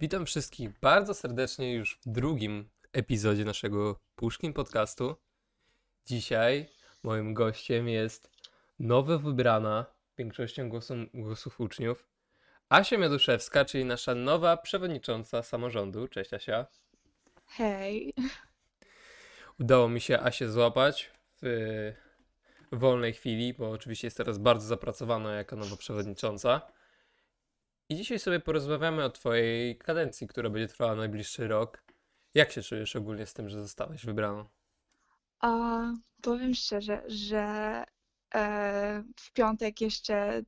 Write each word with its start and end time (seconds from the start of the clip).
Witam 0.00 0.26
wszystkich 0.26 0.80
bardzo 0.80 1.14
serdecznie 1.14 1.74
już 1.74 1.98
w 2.06 2.08
drugim 2.08 2.70
epizodzie 2.92 3.44
naszego 3.44 4.00
Puszkin 4.14 4.52
podcastu. 4.52 5.16
Dzisiaj 6.06 6.68
moim 7.02 7.34
gościem 7.34 7.88
jest 7.88 8.30
nowo 8.78 9.18
wybrana 9.18 9.86
większością 10.18 10.68
głosu, 10.68 10.94
głosów 11.14 11.60
uczniów 11.60 12.08
Asia 12.68 12.98
Mioduszewska, 12.98 13.64
czyli 13.64 13.84
nasza 13.84 14.14
nowa 14.14 14.56
przewodnicząca 14.56 15.42
samorządu. 15.42 16.08
Cześć 16.08 16.34
Asia. 16.34 16.66
Hej. 17.46 18.14
Udało 19.60 19.88
mi 19.88 20.00
się 20.00 20.20
Asię 20.20 20.48
złapać 20.48 21.10
w 21.42 21.92
wolnej 22.72 23.12
chwili, 23.12 23.54
bo 23.54 23.70
oczywiście 23.70 24.06
jest 24.06 24.16
teraz 24.16 24.38
bardzo 24.38 24.66
zapracowana 24.66 25.34
jako 25.34 25.56
nowa 25.56 25.76
przewodnicząca. 25.76 26.60
I 27.90 27.96
dzisiaj 27.96 28.18
sobie 28.18 28.40
porozmawiamy 28.40 29.04
o 29.04 29.10
Twojej 29.10 29.78
kadencji, 29.78 30.26
która 30.26 30.50
będzie 30.50 30.68
trwała 30.68 30.94
najbliższy 30.94 31.48
rok. 31.48 31.84
Jak 32.34 32.52
się 32.52 32.62
czujesz 32.62 32.96
ogólnie 32.96 33.26
z 33.26 33.34
tym, 33.34 33.48
że 33.48 33.60
zostałaś 33.60 34.04
wybrana? 34.04 34.48
A 35.40 35.80
powiem 36.22 36.54
szczerze, 36.54 37.02
że 37.06 37.84
e, 38.34 39.04
w 39.16 39.32
piątek 39.32 39.80
jeszcze 39.80 40.42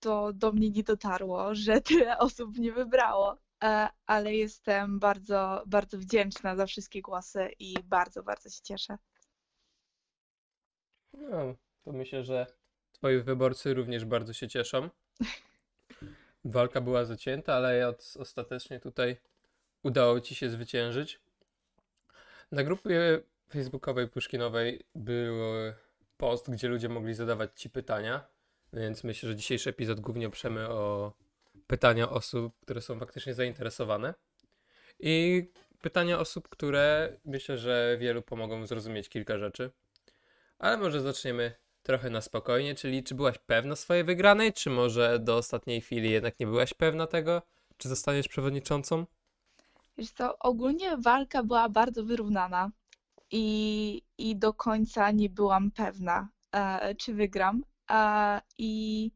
to 0.00 0.32
do 0.32 0.52
mnie 0.52 0.70
nie 0.70 0.82
dotarło, 0.82 1.54
że 1.54 1.80
tyle 1.80 2.18
osób 2.18 2.58
mnie 2.58 2.72
wybrało, 2.72 3.38
e, 3.64 3.88
ale 4.06 4.34
jestem 4.34 4.98
bardzo, 4.98 5.62
bardzo 5.66 5.98
wdzięczna 5.98 6.56
za 6.56 6.66
wszystkie 6.66 7.02
głosy 7.02 7.48
i 7.58 7.74
bardzo, 7.84 8.22
bardzo 8.22 8.50
się 8.50 8.62
cieszę. 8.62 8.98
No, 11.12 11.54
to 11.82 11.92
myślę, 11.92 12.24
że 12.24 12.46
Twoi 12.92 13.22
wyborcy 13.22 13.74
również 13.74 14.04
bardzo 14.04 14.32
się 14.32 14.48
cieszą. 14.48 14.88
Walka 16.44 16.80
była 16.80 17.04
zacięta, 17.04 17.54
ale 17.54 17.94
ostatecznie 18.18 18.80
tutaj 18.80 19.16
udało 19.82 20.20
Ci 20.20 20.34
się 20.34 20.50
zwyciężyć. 20.50 21.20
Na 22.52 22.64
grupie 22.64 23.20
facebookowej 23.50 24.08
Puszkinowej 24.08 24.84
był 24.94 25.34
post, 26.16 26.50
gdzie 26.50 26.68
ludzie 26.68 26.88
mogli 26.88 27.14
zadawać 27.14 27.50
Ci 27.60 27.70
pytania, 27.70 28.26
więc 28.72 29.04
myślę, 29.04 29.28
że 29.28 29.36
dzisiejszy 29.36 29.70
epizod 29.70 30.00
głównie 30.00 30.28
oprzemy 30.28 30.68
o 30.68 31.12
pytania 31.66 32.10
osób, 32.10 32.60
które 32.60 32.80
są 32.80 32.98
faktycznie 32.98 33.34
zainteresowane 33.34 34.14
i 35.00 35.46
pytania 35.82 36.18
osób, 36.18 36.48
które 36.48 37.16
myślę, 37.24 37.58
że 37.58 37.96
wielu 38.00 38.22
pomogą 38.22 38.66
zrozumieć 38.66 39.08
kilka 39.08 39.38
rzeczy. 39.38 39.70
Ale 40.58 40.76
może 40.76 41.00
zaczniemy 41.00 41.54
trochę 41.82 42.10
na 42.10 42.20
spokojnie, 42.20 42.74
czyli 42.74 43.02
czy 43.02 43.14
byłaś 43.14 43.38
pewna 43.38 43.76
swojej 43.76 44.04
wygranej, 44.04 44.52
czy 44.52 44.70
może 44.70 45.18
do 45.18 45.36
ostatniej 45.36 45.80
chwili 45.80 46.10
jednak 46.10 46.40
nie 46.40 46.46
byłaś 46.46 46.74
pewna 46.74 47.06
tego, 47.06 47.42
czy 47.76 47.88
zostaniesz 47.88 48.28
przewodniczącą? 48.28 49.06
Wiesz 49.98 50.10
co, 50.10 50.38
ogólnie 50.38 50.96
walka 50.96 51.42
była 51.42 51.68
bardzo 51.68 52.04
wyrównana 52.04 52.70
i, 53.30 54.02
i 54.18 54.36
do 54.36 54.54
końca 54.54 55.10
nie 55.10 55.30
byłam 55.30 55.70
pewna, 55.70 56.28
e, 56.52 56.94
czy 56.94 57.14
wygram. 57.14 57.64
E, 57.90 58.40
I 58.58 59.10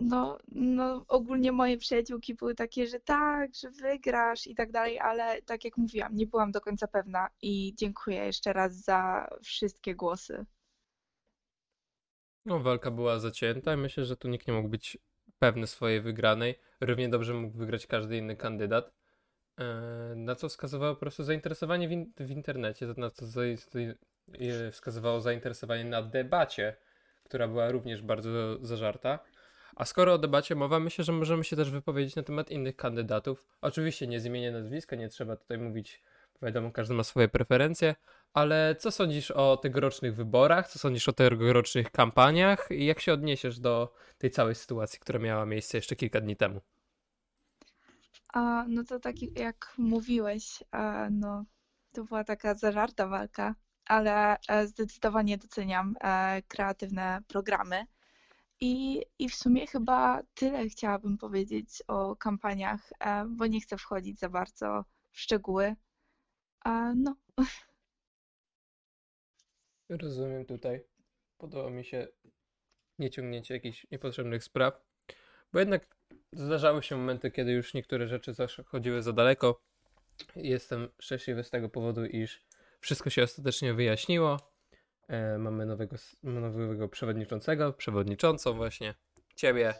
no, 0.00 0.38
no, 0.48 1.04
ogólnie 1.08 1.52
moje 1.52 1.78
przyjaciółki 1.78 2.34
były 2.34 2.54
takie, 2.54 2.86
że 2.86 3.00
tak, 3.00 3.54
że 3.54 3.70
wygrasz 3.70 4.46
i 4.46 4.54
tak 4.54 4.72
dalej, 4.72 4.98
ale 4.98 5.42
tak 5.42 5.64
jak 5.64 5.76
mówiłam, 5.76 6.14
nie 6.14 6.26
byłam 6.26 6.52
do 6.52 6.60
końca 6.60 6.86
pewna 6.86 7.28
i 7.42 7.74
dziękuję 7.76 8.24
jeszcze 8.24 8.52
raz 8.52 8.74
za 8.74 9.28
wszystkie 9.42 9.94
głosy. 9.94 10.46
No, 12.44 12.60
walka 12.60 12.90
była 12.90 13.18
zacięta 13.18 13.74
i 13.74 13.76
myślę, 13.76 14.04
że 14.04 14.16
tu 14.16 14.28
nikt 14.28 14.48
nie 14.48 14.54
mógł 14.54 14.68
być 14.68 14.98
pewny 15.38 15.66
swojej 15.66 16.00
wygranej. 16.00 16.58
Równie 16.80 17.08
dobrze 17.08 17.34
mógł 17.34 17.58
wygrać 17.58 17.86
każdy 17.86 18.16
inny 18.16 18.36
kandydat. 18.36 18.92
E, 19.58 19.64
na 20.16 20.34
co 20.34 20.48
wskazywało 20.48 20.94
po 20.94 21.00
prostu 21.00 21.24
zainteresowanie 21.24 21.88
w, 21.88 21.92
in 21.92 22.12
w 22.16 22.30
internecie, 22.30 22.86
na 22.96 23.10
co 23.10 23.26
wskazywało 24.72 25.20
zainteresowanie 25.20 25.84
na 25.84 26.02
debacie, 26.02 26.76
która 27.24 27.48
była 27.48 27.70
również 27.70 28.02
bardzo 28.02 28.58
zażarta. 28.66 29.18
A 29.76 29.84
skoro 29.84 30.12
o 30.12 30.18
debacie 30.18 30.54
mowa, 30.54 30.80
myślę, 30.80 31.04
że 31.04 31.12
możemy 31.12 31.44
się 31.44 31.56
też 31.56 31.70
wypowiedzieć 31.70 32.16
na 32.16 32.22
temat 32.22 32.50
innych 32.50 32.76
kandydatów. 32.76 33.46
Oczywiście 33.60 34.06
nie 34.06 34.20
z 34.20 34.24
imienia 34.26 34.52
nazwiska, 34.52 34.96
nie 34.96 35.08
trzeba 35.08 35.36
tutaj 35.36 35.58
mówić, 35.58 36.02
wiadomo, 36.42 36.72
każdy 36.72 36.94
ma 36.94 37.04
swoje 37.04 37.28
preferencje, 37.28 37.94
ale 38.32 38.76
co 38.78 38.90
sądzisz 38.90 39.30
o 39.30 39.56
tegorocznych 39.56 40.14
wyborach? 40.14 40.68
Co 40.68 40.78
sądzisz 40.78 41.08
o 41.08 41.12
tegorocznych 41.12 41.90
kampaniach? 41.90 42.68
I 42.70 42.86
jak 42.86 43.00
się 43.00 43.12
odniesiesz 43.12 43.60
do 43.60 43.94
tej 44.18 44.30
całej 44.30 44.54
sytuacji, 44.54 44.98
która 45.00 45.18
miała 45.18 45.46
miejsce 45.46 45.78
jeszcze 45.78 45.96
kilka 45.96 46.20
dni 46.20 46.36
temu? 46.36 46.60
A, 48.32 48.64
no 48.68 48.84
to 48.84 49.00
tak 49.00 49.14
jak 49.36 49.74
mówiłeś, 49.78 50.64
a, 50.70 51.08
no, 51.10 51.44
to 51.92 52.04
była 52.04 52.24
taka 52.24 52.54
zażarta 52.54 53.06
walka, 53.06 53.54
ale 53.86 54.36
e, 54.48 54.66
zdecydowanie 54.66 55.38
doceniam 55.38 55.94
e, 56.00 56.42
kreatywne 56.42 57.22
programy. 57.28 57.86
I, 58.60 59.02
I 59.18 59.28
w 59.28 59.34
sumie 59.34 59.66
chyba 59.66 60.22
tyle 60.34 60.68
chciałabym 60.68 61.18
powiedzieć 61.18 61.82
o 61.88 62.16
kampaniach, 62.16 62.92
e, 63.00 63.24
bo 63.28 63.46
nie 63.46 63.60
chcę 63.60 63.76
wchodzić 63.78 64.18
za 64.18 64.28
bardzo 64.28 64.84
w 65.10 65.20
szczegóły. 65.20 65.76
A, 66.64 66.94
no. 66.94 67.16
Rozumiem 69.88 70.44
tutaj. 70.44 70.84
Podoba 71.38 71.70
mi 71.70 71.84
się 71.84 72.08
nieciągnięcie 72.98 73.54
jakichś 73.54 73.86
niepotrzebnych 73.90 74.44
spraw, 74.44 74.80
bo 75.52 75.58
jednak 75.58 75.96
zdarzały 76.32 76.82
się 76.82 76.96
momenty, 76.96 77.30
kiedy 77.30 77.52
już 77.52 77.74
niektóre 77.74 78.08
rzeczy 78.08 78.34
zachodziły 78.34 79.02
za 79.02 79.12
daleko. 79.12 79.62
Jestem 80.36 80.88
szczęśliwy 80.98 81.44
z 81.44 81.50
tego 81.50 81.68
powodu, 81.68 82.04
iż 82.04 82.44
wszystko 82.80 83.10
się 83.10 83.22
ostatecznie 83.22 83.74
wyjaśniło. 83.74 84.52
E, 85.08 85.38
mamy 85.38 85.66
nowego, 85.66 85.96
nowego 86.22 86.88
przewodniczącego, 86.88 87.72
przewodniczącą 87.72 88.52
właśnie, 88.52 88.94
ciebie 89.34 89.74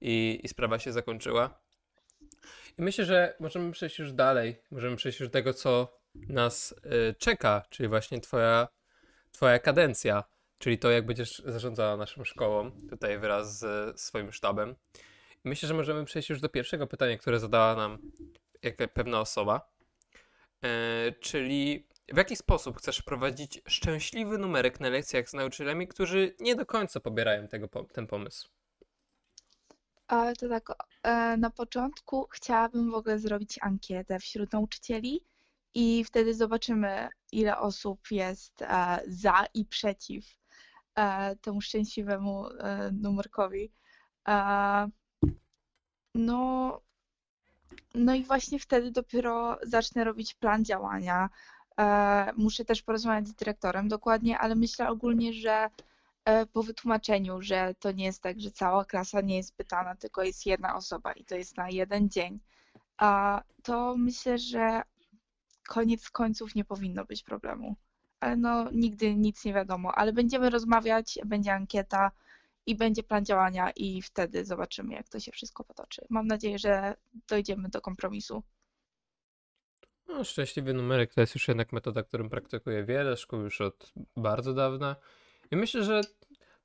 i, 0.00 0.40
i 0.42 0.48
sprawa 0.48 0.78
się 0.78 0.92
zakończyła. 0.92 1.60
I 2.78 2.82
myślę, 2.82 3.04
że 3.04 3.36
możemy 3.40 3.72
przejść 3.72 3.98
już 3.98 4.12
dalej. 4.12 4.56
Możemy 4.70 4.96
przejść 4.96 5.20
już 5.20 5.28
do 5.28 5.32
tego, 5.32 5.54
co 5.54 5.98
nas 6.28 6.72
y, 6.72 7.14
czeka, 7.18 7.62
czyli 7.70 7.88
właśnie 7.88 8.20
twoja 8.20 8.68
twoja 9.36 9.58
kadencja, 9.58 10.24
czyli 10.58 10.78
to, 10.78 10.90
jak 10.90 11.06
będziesz 11.06 11.42
zarządzała 11.46 11.96
naszą 11.96 12.24
szkołą, 12.24 12.70
tutaj 12.90 13.18
wraz 13.18 13.58
z 13.58 14.00
swoim 14.00 14.32
sztabem. 14.32 14.76
myślę, 15.44 15.68
że 15.68 15.74
możemy 15.74 16.04
przejść 16.04 16.30
już 16.30 16.40
do 16.40 16.48
pierwszego 16.48 16.86
pytania, 16.86 17.18
które 17.18 17.40
zadała 17.40 17.76
nam 17.76 17.98
pewna 18.94 19.20
osoba, 19.20 19.70
e, 20.62 21.12
czyli 21.12 21.88
w 22.12 22.16
jaki 22.16 22.36
sposób 22.36 22.78
chcesz 22.78 22.98
wprowadzić 22.98 23.62
szczęśliwy 23.68 24.38
numerek 24.38 24.80
na 24.80 24.88
lekcjach 24.88 25.28
z 25.28 25.34
nauczycielami, 25.34 25.88
którzy 25.88 26.34
nie 26.40 26.54
do 26.54 26.66
końca 26.66 27.00
pobierają 27.00 27.48
tego, 27.48 27.68
ten 27.92 28.06
pomysł? 28.06 28.48
Ale 30.06 30.36
to 30.36 30.48
tak, 30.48 30.68
e, 31.02 31.36
na 31.36 31.50
początku 31.50 32.28
chciałabym 32.30 32.90
w 32.90 32.94
ogóle 32.94 33.18
zrobić 33.18 33.58
ankietę 33.62 34.18
wśród 34.18 34.52
nauczycieli 34.52 35.24
i 35.74 36.04
wtedy 36.04 36.34
zobaczymy, 36.34 37.08
ile 37.32 37.58
osób 37.58 38.10
jest 38.10 38.62
e, 38.62 39.00
za 39.06 39.46
i 39.54 39.64
przeciw 39.64 40.24
e, 40.94 41.36
temu 41.36 41.60
szczęśliwemu 41.60 42.46
e, 42.46 42.90
numerkowi. 42.92 43.72
No, 46.14 46.80
no 47.94 48.14
i 48.14 48.24
właśnie 48.24 48.58
wtedy 48.58 48.90
dopiero 48.90 49.58
zacznę 49.62 50.04
robić 50.04 50.34
plan 50.34 50.64
działania. 50.64 51.30
Muszę 52.36 52.64
też 52.64 52.82
porozmawiać 52.82 53.28
z 53.28 53.34
dyrektorem 53.34 53.88
dokładnie, 53.88 54.38
ale 54.38 54.54
myślę 54.54 54.88
ogólnie, 54.88 55.32
że 55.32 55.70
po 56.52 56.62
wytłumaczeniu, 56.62 57.42
że 57.42 57.74
to 57.78 57.92
nie 57.92 58.04
jest 58.04 58.22
tak, 58.22 58.40
że 58.40 58.50
cała 58.50 58.84
klasa 58.84 59.20
nie 59.20 59.36
jest 59.36 59.56
pytana, 59.56 59.96
tylko 59.96 60.22
jest 60.22 60.46
jedna 60.46 60.76
osoba 60.76 61.12
i 61.12 61.24
to 61.24 61.34
jest 61.34 61.56
na 61.56 61.70
jeden 61.70 62.10
dzień, 62.10 62.40
to 63.62 63.94
myślę, 63.98 64.38
że 64.38 64.82
koniec 65.66 66.10
końców 66.10 66.54
nie 66.54 66.64
powinno 66.64 67.04
być 67.04 67.22
problemu. 67.22 67.76
Ale 68.20 68.36
no, 68.36 68.70
nigdy 68.72 69.14
nic 69.14 69.44
nie 69.44 69.54
wiadomo. 69.54 69.92
Ale 69.94 70.12
będziemy 70.12 70.50
rozmawiać, 70.50 71.18
będzie 71.24 71.52
ankieta 71.52 72.10
i 72.66 72.74
będzie 72.74 73.02
plan 73.02 73.24
działania 73.24 73.70
i 73.70 74.02
wtedy 74.02 74.44
zobaczymy, 74.44 74.94
jak 74.94 75.08
to 75.08 75.20
się 75.20 75.32
wszystko 75.32 75.64
potoczy. 75.64 76.06
Mam 76.10 76.26
nadzieję, 76.26 76.58
że 76.58 76.94
dojdziemy 77.28 77.68
do 77.68 77.80
kompromisu. 77.80 78.42
No, 80.08 80.24
szczęśliwy 80.24 80.74
numerek 80.74 81.14
to 81.14 81.20
jest 81.20 81.34
już 81.34 81.48
jednak 81.48 81.72
metoda, 81.72 82.02
którą 82.02 82.28
praktykuje 82.28 82.84
wiele 82.84 83.16
szkół 83.16 83.40
już 83.40 83.60
od 83.60 83.92
bardzo 84.16 84.54
dawna. 84.54 84.96
I 85.50 85.56
myślę, 85.56 85.84
że 85.84 86.00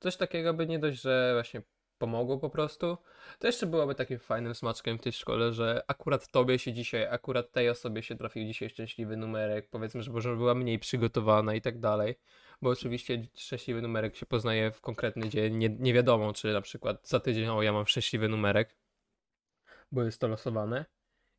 coś 0.00 0.16
takiego 0.16 0.54
by 0.54 0.66
nie 0.66 0.78
dość, 0.78 1.00
że 1.00 1.30
właśnie 1.34 1.62
pomogło 2.02 2.38
po 2.38 2.50
prostu. 2.50 2.98
To 3.38 3.46
jeszcze 3.46 3.66
byłoby 3.66 3.94
takim 3.94 4.18
fajnym 4.18 4.54
smaczkiem 4.54 4.98
w 4.98 5.02
tej 5.02 5.12
szkole, 5.12 5.52
że 5.52 5.84
akurat 5.86 6.28
tobie 6.28 6.58
się 6.58 6.72
dzisiaj, 6.72 7.06
akurat 7.06 7.52
tej 7.52 7.70
osobie 7.70 8.02
się 8.02 8.16
trafił 8.16 8.44
dzisiaj 8.44 8.70
szczęśliwy 8.70 9.16
numerek, 9.16 9.70
powiedzmy, 9.70 10.02
że 10.02 10.12
może 10.12 10.36
była 10.36 10.54
mniej 10.54 10.78
przygotowana 10.78 11.54
i 11.54 11.60
tak 11.60 11.78
dalej. 11.78 12.18
Bo 12.62 12.70
oczywiście 12.70 13.26
szczęśliwy 13.34 13.82
numerek 13.82 14.16
się 14.16 14.26
poznaje 14.26 14.70
w 14.72 14.80
konkretny 14.80 15.28
dzień. 15.28 15.56
Nie, 15.56 15.68
nie 15.68 15.94
wiadomo, 15.94 16.32
czy 16.32 16.52
na 16.52 16.60
przykład 16.60 17.08
za 17.08 17.20
tydzień, 17.20 17.48
o 17.48 17.62
ja 17.62 17.72
mam 17.72 17.86
szczęśliwy 17.86 18.28
numerek, 18.28 18.76
bo 19.92 20.02
jest 20.02 20.20
to 20.20 20.28
losowane. 20.28 20.84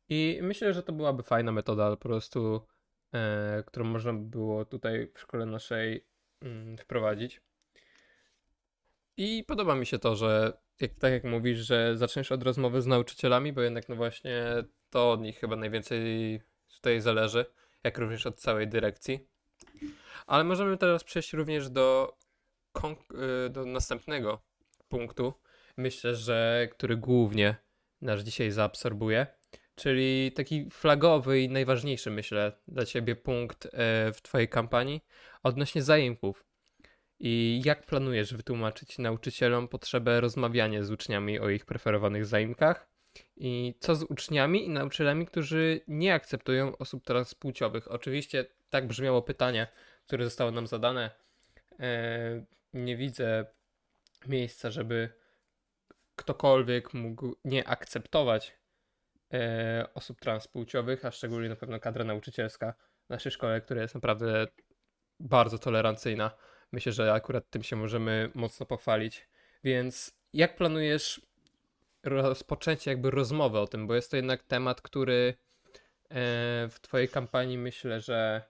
I 0.08 0.38
myślę, 0.42 0.74
że 0.74 0.82
to 0.82 0.92
byłaby 0.92 1.22
fajna 1.22 1.52
metoda 1.52 1.90
po 1.90 1.96
prostu, 1.96 2.66
e, 3.14 3.62
którą 3.66 3.84
można 3.84 4.12
by 4.12 4.24
było 4.24 4.64
tutaj 4.64 5.10
w 5.14 5.20
szkole 5.20 5.46
naszej 5.46 6.06
mm, 6.42 6.78
wprowadzić. 6.78 7.40
I 9.16 9.44
podoba 9.44 9.74
mi 9.74 9.86
się 9.86 9.98
to, 9.98 10.16
że 10.16 10.52
jak, 10.80 10.94
tak 10.94 11.12
jak 11.12 11.24
mówisz, 11.24 11.58
że 11.58 11.96
zaczniesz 11.96 12.32
od 12.32 12.42
rozmowy 12.42 12.82
z 12.82 12.86
nauczycielami, 12.86 13.52
bo 13.52 13.60
jednak 13.60 13.88
no 13.88 13.96
właśnie 13.96 14.44
to 14.90 15.12
od 15.12 15.20
nich 15.20 15.38
chyba 15.38 15.56
najwięcej 15.56 16.40
tutaj 16.74 17.00
zależy, 17.00 17.46
jak 17.84 17.98
również 17.98 18.26
od 18.26 18.40
całej 18.40 18.68
dyrekcji. 18.68 19.28
Ale 20.26 20.44
możemy 20.44 20.76
teraz 20.76 21.04
przejść 21.04 21.32
również 21.32 21.70
do, 21.70 22.16
y, 23.46 23.50
do 23.50 23.64
następnego 23.64 24.42
punktu, 24.88 25.34
myślę, 25.76 26.14
że 26.14 26.68
który 26.70 26.96
głównie 26.96 27.56
nasz 28.00 28.20
dzisiaj 28.20 28.50
zaabsorbuje, 28.50 29.26
czyli 29.74 30.32
taki 30.32 30.70
flagowy 30.70 31.40
i 31.40 31.48
najważniejszy, 31.48 32.10
myślę, 32.10 32.52
dla 32.68 32.84
ciebie 32.84 33.16
punkt 33.16 33.66
e, 33.66 33.70
w 34.12 34.22
twojej 34.22 34.48
kampanii 34.48 35.00
odnośnie 35.42 35.82
zaimków. 35.82 36.44
I 37.26 37.62
jak 37.64 37.86
planujesz 37.86 38.34
wytłumaczyć 38.34 38.98
nauczycielom 38.98 39.68
potrzebę 39.68 40.20
rozmawiania 40.20 40.82
z 40.82 40.90
uczniami 40.90 41.38
o 41.38 41.50
ich 41.50 41.66
preferowanych 41.66 42.26
zaimkach? 42.26 42.88
I 43.36 43.74
co 43.80 43.96
z 43.96 44.02
uczniami 44.02 44.66
i 44.66 44.68
nauczycielami, 44.68 45.26
którzy 45.26 45.80
nie 45.88 46.14
akceptują 46.14 46.76
osób 46.78 47.04
transpłciowych? 47.04 47.90
Oczywiście 47.90 48.46
tak 48.70 48.86
brzmiało 48.86 49.22
pytanie, 49.22 49.66
które 50.06 50.24
zostało 50.24 50.50
nam 50.50 50.66
zadane. 50.66 51.10
E, 51.80 52.44
nie 52.72 52.96
widzę 52.96 53.46
miejsca, 54.26 54.70
żeby 54.70 55.08
ktokolwiek 56.16 56.94
mógł 56.94 57.36
nie 57.44 57.68
akceptować 57.68 58.56
e, 59.32 59.86
osób 59.94 60.20
transpłciowych, 60.20 61.04
a 61.04 61.10
szczególnie 61.10 61.48
na 61.48 61.56
pewno 61.56 61.80
kadra 61.80 62.04
nauczycielska 62.04 62.74
w 63.06 63.08
naszej 63.08 63.32
szkole, 63.32 63.60
która 63.60 63.82
jest 63.82 63.94
naprawdę 63.94 64.46
bardzo 65.20 65.58
tolerancyjna. 65.58 66.30
Myślę, 66.74 66.92
że 66.92 67.12
akurat 67.12 67.50
tym 67.50 67.62
się 67.62 67.76
możemy 67.76 68.30
mocno 68.34 68.66
pochwalić. 68.66 69.28
Więc 69.64 70.14
jak 70.32 70.56
planujesz 70.56 71.20
rozpoczęcie 72.02 72.90
jakby 72.90 73.10
rozmowy 73.10 73.58
o 73.58 73.66
tym, 73.66 73.86
bo 73.86 73.94
jest 73.94 74.10
to 74.10 74.16
jednak 74.16 74.42
temat, 74.42 74.80
który 74.80 75.34
e, 76.08 76.14
w 76.70 76.74
twojej 76.80 77.08
kampanii 77.08 77.58
myślę, 77.58 78.00
że 78.00 78.42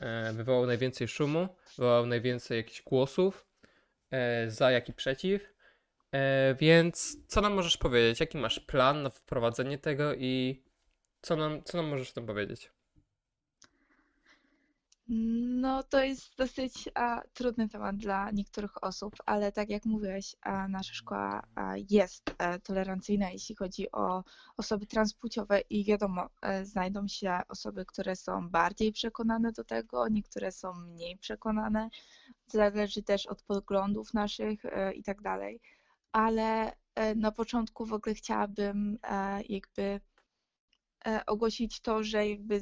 e, 0.00 0.32
wywołał 0.32 0.66
najwięcej 0.66 1.08
szumu, 1.08 1.48
wywołał 1.76 2.06
najwięcej 2.06 2.56
jakichś 2.56 2.82
głosów 2.82 3.46
e, 4.10 4.50
za, 4.50 4.70
jak 4.70 4.88
i 4.88 4.92
przeciw. 4.92 5.56
Więc 6.58 7.16
co 7.26 7.40
nam 7.40 7.54
możesz 7.54 7.76
powiedzieć? 7.76 8.20
Jaki 8.20 8.38
masz 8.38 8.60
plan 8.60 9.02
na 9.02 9.10
wprowadzenie 9.10 9.78
tego 9.78 10.14
i 10.14 10.62
co 11.22 11.36
nam, 11.36 11.64
co 11.64 11.76
nam 11.76 11.86
możesz 11.86 12.10
o 12.10 12.14
tym 12.14 12.26
powiedzieć? 12.26 12.70
No, 15.08 15.82
to 15.82 16.04
jest 16.04 16.36
dosyć 16.36 16.88
a, 16.94 17.22
trudny 17.34 17.68
temat 17.68 17.96
dla 17.96 18.30
niektórych 18.30 18.84
osób, 18.84 19.14
ale 19.26 19.52
tak 19.52 19.70
jak 19.70 19.84
mówiłeś, 19.84 20.36
a, 20.40 20.68
nasza 20.68 20.94
szkoła 20.94 21.42
a, 21.54 21.74
jest 21.90 22.34
a, 22.38 22.44
e, 22.44 22.60
tolerancyjna, 22.60 23.30
jeśli 23.30 23.54
chodzi 23.54 23.92
o 23.92 24.24
osoby 24.56 24.86
transpłciowe 24.86 25.60
i 25.60 25.84
wiadomo, 25.84 26.28
e, 26.42 26.64
znajdą 26.64 27.08
się 27.08 27.40
osoby, 27.48 27.84
które 27.84 28.16
są 28.16 28.50
bardziej 28.50 28.92
przekonane 28.92 29.52
do 29.52 29.64
tego, 29.64 30.08
niektóre 30.08 30.52
są 30.52 30.74
mniej 30.74 31.18
przekonane, 31.18 31.88
zależy 32.46 33.02
też 33.02 33.26
od 33.26 33.42
poglądów 33.42 34.14
naszych 34.14 34.64
e, 34.64 34.92
i 34.92 35.02
tak 35.02 35.22
dalej, 35.22 35.60
ale 36.12 36.72
na 37.16 37.32
początku 37.32 37.86
w 37.86 37.92
ogóle 37.92 38.14
chciałabym 38.14 38.98
jakby 39.48 40.00
ogłosić 41.26 41.80
to, 41.80 42.02
że 42.02 42.28
jakby 42.28 42.60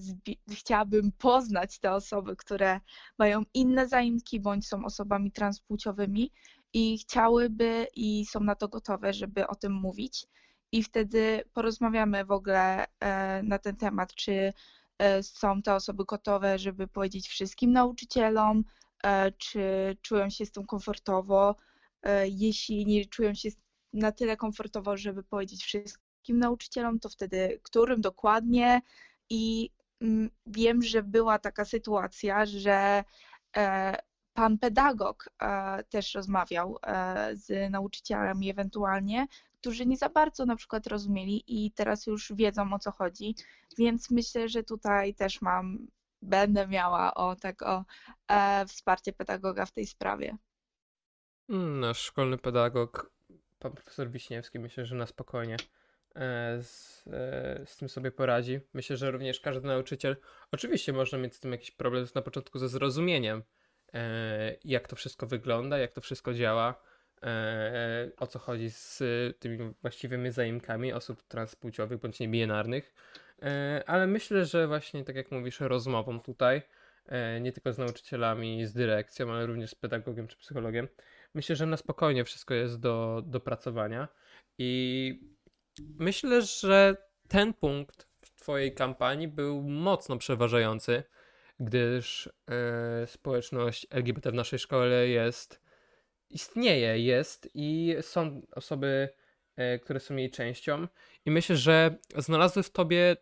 chciałabym 0.50 1.12
poznać 1.12 1.78
te 1.78 1.92
osoby, 1.92 2.36
które 2.36 2.80
mają 3.18 3.42
inne 3.54 3.88
zaimki 3.88 4.40
bądź 4.40 4.68
są 4.68 4.84
osobami 4.84 5.32
transpłciowymi 5.32 6.32
i 6.72 6.98
chciałyby 6.98 7.86
i 7.94 8.26
są 8.26 8.40
na 8.40 8.54
to 8.54 8.68
gotowe, 8.68 9.12
żeby 9.12 9.46
o 9.46 9.54
tym 9.54 9.72
mówić. 9.72 10.26
I 10.72 10.82
wtedy 10.82 11.42
porozmawiamy 11.52 12.24
w 12.24 12.30
ogóle 12.30 12.86
e, 13.00 13.42
na 13.42 13.58
ten 13.58 13.76
temat, 13.76 14.14
czy 14.14 14.52
e, 14.98 15.22
są 15.22 15.62
te 15.62 15.74
osoby 15.74 16.04
gotowe, 16.04 16.58
żeby 16.58 16.88
powiedzieć 16.88 17.28
wszystkim 17.28 17.72
nauczycielom, 17.72 18.64
czy 19.38 19.96
czują 20.02 20.30
się 20.30 20.46
z 20.46 20.52
tym 20.52 20.66
komfortowo. 20.66 21.56
Jeśli 22.24 22.86
nie 22.86 23.06
czują 23.06 23.34
się 23.34 23.48
na 23.92 24.12
tyle 24.12 24.36
komfortowo, 24.36 24.96
żeby 24.96 25.22
powiedzieć 25.22 25.64
wszystkim, 25.64 26.03
jakim 26.24 26.38
nauczycielom, 26.38 27.00
to 27.00 27.08
wtedy 27.08 27.60
którym 27.62 28.00
dokładnie. 28.00 28.82
I 29.30 29.70
mm, 30.00 30.30
wiem, 30.46 30.82
że 30.82 31.02
była 31.02 31.38
taka 31.38 31.64
sytuacja, 31.64 32.46
że 32.46 33.04
e, 33.56 33.96
pan 34.34 34.58
pedagog 34.58 35.30
e, 35.42 35.84
też 35.84 36.14
rozmawiał 36.14 36.78
e, 36.82 37.30
z 37.36 37.70
nauczycielami 37.70 38.50
ewentualnie, 38.50 39.26
którzy 39.60 39.86
nie 39.86 39.96
za 39.96 40.08
bardzo 40.08 40.46
na 40.46 40.56
przykład 40.56 40.86
rozumieli 40.86 41.44
i 41.46 41.72
teraz 41.72 42.06
już 42.06 42.32
wiedzą 42.36 42.72
o 42.72 42.78
co 42.78 42.90
chodzi, 42.90 43.34
więc 43.78 44.10
myślę, 44.10 44.48
że 44.48 44.62
tutaj 44.62 45.14
też 45.14 45.42
mam, 45.42 45.86
będę 46.22 46.68
miała 46.68 47.14
o 47.14 47.36
tak 47.36 47.62
o 47.62 47.84
wsparcie 48.68 49.12
pedagoga 49.12 49.66
w 49.66 49.72
tej 49.72 49.86
sprawie. 49.86 50.36
Nasz 51.48 51.98
szkolny 51.98 52.38
pedagog, 52.38 53.10
pan 53.58 53.72
profesor 53.72 54.10
Wiśniewski, 54.10 54.58
myślę, 54.58 54.86
że 54.86 54.96
na 54.96 55.06
spokojnie 55.06 55.56
z, 56.62 57.04
e, 57.12 57.66
z 57.66 57.76
tym 57.76 57.88
sobie 57.88 58.10
poradzi. 58.10 58.60
Myślę, 58.74 58.96
że 58.96 59.10
również 59.10 59.40
każdy 59.40 59.68
nauczyciel, 59.68 60.16
oczywiście 60.52 60.92
można 60.92 61.18
mieć 61.18 61.34
z 61.34 61.40
tym 61.40 61.52
jakiś 61.52 61.70
problem 61.70 62.06
na 62.14 62.22
początku 62.22 62.58
ze 62.58 62.68
zrozumieniem, 62.68 63.42
e, 63.94 64.56
jak 64.64 64.88
to 64.88 64.96
wszystko 64.96 65.26
wygląda, 65.26 65.78
jak 65.78 65.92
to 65.92 66.00
wszystko 66.00 66.34
działa, 66.34 66.82
o 68.16 68.26
co 68.26 68.38
chodzi 68.38 68.70
z 68.70 69.02
tymi 69.38 69.74
właściwymi 69.82 70.30
zaimkami 70.30 70.92
osób 70.92 71.22
transpłciowych 71.22 72.00
bądź 72.00 72.20
niebinarnych. 72.20 72.94
Ale 73.86 74.06
myślę, 74.06 74.44
że 74.44 74.66
właśnie 74.66 75.04
tak 75.04 75.16
jak 75.16 75.32
mówisz, 75.32 75.60
rozmową 75.60 76.20
tutaj, 76.20 76.62
nie 77.40 77.52
tylko 77.52 77.72
z 77.72 77.78
nauczycielami, 77.78 78.66
z 78.66 78.72
dyrekcją, 78.72 79.32
ale 79.32 79.46
również 79.46 79.70
z 79.70 79.74
pedagogiem 79.74 80.28
czy 80.28 80.36
psychologiem, 80.36 80.88
myślę, 81.34 81.56
że 81.56 81.66
na 81.66 81.76
spokojnie 81.76 82.24
wszystko 82.24 82.54
jest 82.54 82.80
do 82.80 83.22
dopracowania 83.26 84.08
i 84.58 85.33
Myślę, 85.80 86.42
że 86.42 86.96
ten 87.28 87.54
punkt 87.54 88.08
w 88.20 88.30
Twojej 88.30 88.74
kampanii 88.74 89.28
był 89.28 89.62
mocno 89.62 90.16
przeważający, 90.16 91.02
gdyż 91.60 92.28
e, 92.50 93.06
społeczność 93.06 93.86
LGBT 93.90 94.30
w 94.30 94.34
naszej 94.34 94.58
szkole 94.58 95.08
jest, 95.08 95.60
istnieje, 96.30 96.98
jest 96.98 97.48
i 97.54 97.96
są 98.00 98.42
osoby, 98.52 99.08
e, 99.56 99.78
które 99.78 100.00
są 100.00 100.16
jej 100.16 100.30
częścią. 100.30 100.88
I 101.26 101.30
myślę, 101.30 101.56
że 101.56 101.96
znalazły 102.16 102.62
w 102.62 102.70
Tobie 102.70 103.16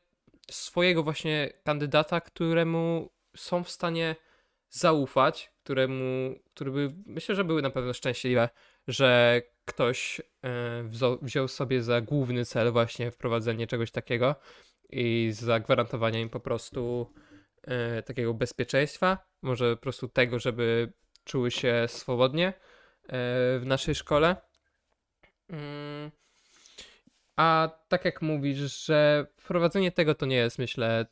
swojego 0.50 1.02
właśnie 1.02 1.52
kandydata, 1.64 2.20
któremu 2.20 3.10
są 3.36 3.64
w 3.64 3.70
stanie 3.70 4.16
zaufać, 4.70 5.52
któremu, 5.62 6.34
który 6.54 6.70
by, 6.70 6.94
myślę, 7.06 7.34
że 7.34 7.44
były 7.44 7.62
na 7.62 7.70
pewno 7.70 7.92
szczęśliwe, 7.92 8.48
że 8.88 9.42
ktoś 9.64 10.20
e, 10.44 10.84
wziął 11.22 11.48
sobie 11.48 11.82
za 11.82 12.00
główny 12.00 12.44
cel 12.44 12.72
właśnie 12.72 13.10
wprowadzenie 13.10 13.66
czegoś 13.66 13.90
takiego 13.90 14.34
i 14.90 15.30
zagwarantowanie 15.32 16.20
im 16.20 16.30
po 16.30 16.40
prostu 16.40 17.12
e, 17.62 18.02
takiego 18.02 18.34
bezpieczeństwa, 18.34 19.18
może 19.42 19.76
po 19.76 19.82
prostu 19.82 20.08
tego, 20.08 20.38
żeby 20.38 20.92
czuły 21.24 21.50
się 21.50 21.84
swobodnie 21.88 22.46
e, 22.48 22.52
w 23.58 23.62
naszej 23.64 23.94
szkole. 23.94 24.36
Mm. 25.48 26.10
A 27.36 27.70
tak 27.88 28.04
jak 28.04 28.22
mówisz, 28.22 28.84
że 28.84 29.26
wprowadzenie 29.36 29.92
tego 29.92 30.14
to 30.14 30.26
nie 30.26 30.36
jest, 30.36 30.58
myślę, 30.58 31.06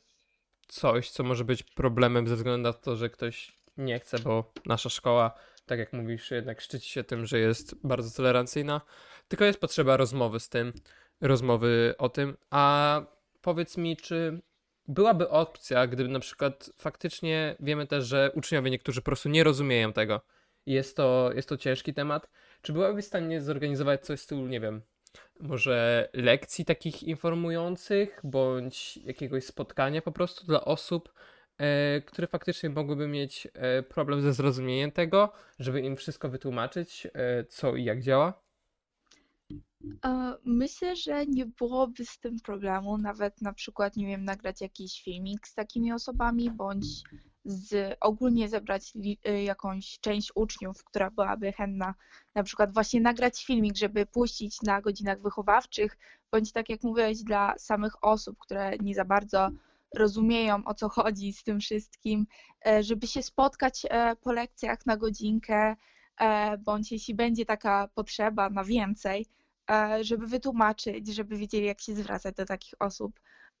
coś, 0.67 1.09
co 1.09 1.23
może 1.23 1.45
być 1.45 1.63
problemem 1.63 2.27
ze 2.27 2.35
względu 2.35 2.63
na 2.63 2.73
to, 2.73 2.95
że 2.95 3.09
ktoś 3.09 3.61
nie 3.77 3.99
chce, 3.99 4.19
bo 4.19 4.53
nasza 4.65 4.89
szkoła 4.89 5.31
tak 5.71 5.79
jak 5.79 5.93
mówisz, 5.93 6.31
jednak 6.31 6.61
szczyci 6.61 6.89
się 6.89 7.03
tym, 7.03 7.25
że 7.25 7.39
jest 7.39 7.75
bardzo 7.87 8.17
tolerancyjna, 8.17 8.81
tylko 9.27 9.45
jest 9.45 9.59
potrzeba 9.59 9.97
rozmowy 9.97 10.39
z 10.39 10.49
tym, 10.49 10.73
rozmowy 11.21 11.95
o 11.97 12.09
tym. 12.09 12.37
A 12.49 13.01
powiedz 13.41 13.77
mi, 13.77 13.97
czy 13.97 14.41
byłaby 14.87 15.29
opcja, 15.29 15.87
gdyby 15.87 16.09
na 16.09 16.19
przykład 16.19 16.69
faktycznie 16.77 17.55
wiemy 17.59 17.87
też, 17.87 18.05
że 18.05 18.31
uczniowie 18.35 18.71
niektórzy 18.71 19.01
po 19.01 19.05
prostu 19.05 19.29
nie 19.29 19.43
rozumieją 19.43 19.93
tego. 19.93 20.21
Jest 20.65 20.97
to, 20.97 21.31
jest 21.35 21.49
to 21.49 21.57
ciężki 21.57 21.93
temat. 21.93 22.29
Czy 22.61 22.73
byłaby 22.73 23.01
w 23.01 23.05
stanie 23.05 23.41
zorganizować 23.41 24.05
coś 24.05 24.19
w 24.19 24.23
stylu, 24.23 24.47
nie 24.47 24.59
wiem, 24.59 24.81
może 25.39 26.09
lekcji 26.13 26.65
takich 26.65 27.03
informujących, 27.03 28.19
bądź 28.23 28.97
jakiegoś 28.97 29.45
spotkania 29.45 30.01
po 30.01 30.11
prostu 30.11 30.45
dla 30.45 30.65
osób, 30.65 31.13
które 32.05 32.27
faktycznie 32.27 32.69
mogłyby 32.69 33.07
mieć 33.07 33.47
e, 33.53 33.83
problem 33.83 34.21
ze 34.21 34.33
zrozumieniem 34.33 34.91
tego, 34.91 35.31
żeby 35.59 35.81
im 35.81 35.95
wszystko 35.95 36.29
wytłumaczyć, 36.29 37.07
e, 37.13 37.45
co 37.45 37.75
i 37.75 37.83
jak 37.83 38.01
działa? 38.01 38.41
E, 40.05 40.35
Myślę, 40.45 40.95
że 40.95 41.25
nie 41.25 41.45
byłoby 41.45 42.05
z 42.05 42.19
tym 42.19 42.39
problemu, 42.39 42.97
nawet 42.97 43.41
na 43.41 43.53
przykład, 43.53 43.95
nie 43.95 44.07
wiem, 44.07 44.23
nagrać 44.23 44.61
jakiś 44.61 45.03
filmik 45.03 45.47
z 45.47 45.53
takimi 45.53 45.93
osobami, 45.93 46.51
bądź 46.51 46.85
z, 47.45 47.97
ogólnie 47.99 48.49
zebrać 48.49 48.93
jakąś 49.45 49.99
część 49.99 50.31
uczniów, 50.35 50.83
która 50.83 51.11
byłaby 51.11 51.51
chętna, 51.51 51.93
na 52.35 52.43
przykład 52.43 52.73
właśnie 52.73 53.01
nagrać 53.01 53.45
filmik, 53.45 53.77
żeby 53.77 54.05
puścić 54.05 54.61
na 54.61 54.81
godzinach 54.81 55.21
wychowawczych, 55.21 55.97
bądź 56.31 56.51
tak 56.51 56.69
jak 56.69 56.83
mówiłeś, 56.83 57.23
dla 57.23 57.57
samych 57.57 58.03
osób, 58.03 58.37
które 58.39 58.77
nie 58.77 58.95
za 58.95 59.05
bardzo 59.05 59.49
rozumieją, 59.95 60.65
o 60.65 60.73
co 60.73 60.89
chodzi 60.89 61.33
z 61.33 61.43
tym 61.43 61.59
wszystkim, 61.59 62.27
e, 62.67 62.83
żeby 62.83 63.07
się 63.07 63.23
spotkać 63.23 63.85
e, 63.89 64.15
po 64.15 64.31
lekcjach 64.31 64.85
na 64.85 64.97
godzinkę, 64.97 65.75
e, 66.19 66.57
bądź 66.57 66.91
jeśli 66.91 67.13
będzie 67.15 67.45
taka 67.45 67.87
potrzeba 67.95 68.49
na 68.49 68.63
więcej, 68.63 69.25
żeby 70.01 70.27
wytłumaczyć, 70.27 71.07
żeby 71.07 71.37
wiedzieli, 71.37 71.65
jak 71.65 71.81
się 71.81 71.95
zwracać 71.95 72.35
do 72.35 72.45
takich 72.45 72.73
osób. 72.79 73.19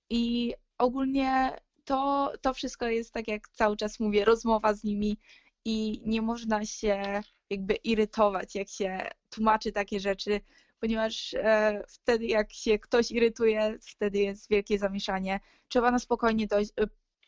I 0.09 0.53
ogólnie 0.77 1.51
to, 1.85 2.31
to 2.41 2.53
wszystko 2.53 2.87
jest, 2.87 3.13
tak 3.13 3.27
jak 3.27 3.49
cały 3.49 3.77
czas 3.77 3.99
mówię, 3.99 4.25
rozmowa 4.25 4.73
z 4.73 4.83
nimi 4.83 5.17
i 5.65 6.01
nie 6.05 6.21
można 6.21 6.65
się 6.65 7.21
jakby 7.49 7.73
irytować, 7.73 8.55
jak 8.55 8.69
się 8.69 9.09
tłumaczy 9.29 9.71
takie 9.71 9.99
rzeczy, 9.99 10.41
ponieważ 10.81 11.33
e, 11.33 11.83
wtedy, 11.87 12.25
jak 12.25 12.53
się 12.53 12.79
ktoś 12.79 13.11
irytuje, 13.11 13.77
wtedy 13.81 14.19
jest 14.19 14.49
wielkie 14.49 14.79
zamieszanie. 14.79 15.39
Trzeba 15.67 15.91
na 15.91 15.99
spokojnie 15.99 16.47
dojść, 16.47 16.71
e, 16.81 16.87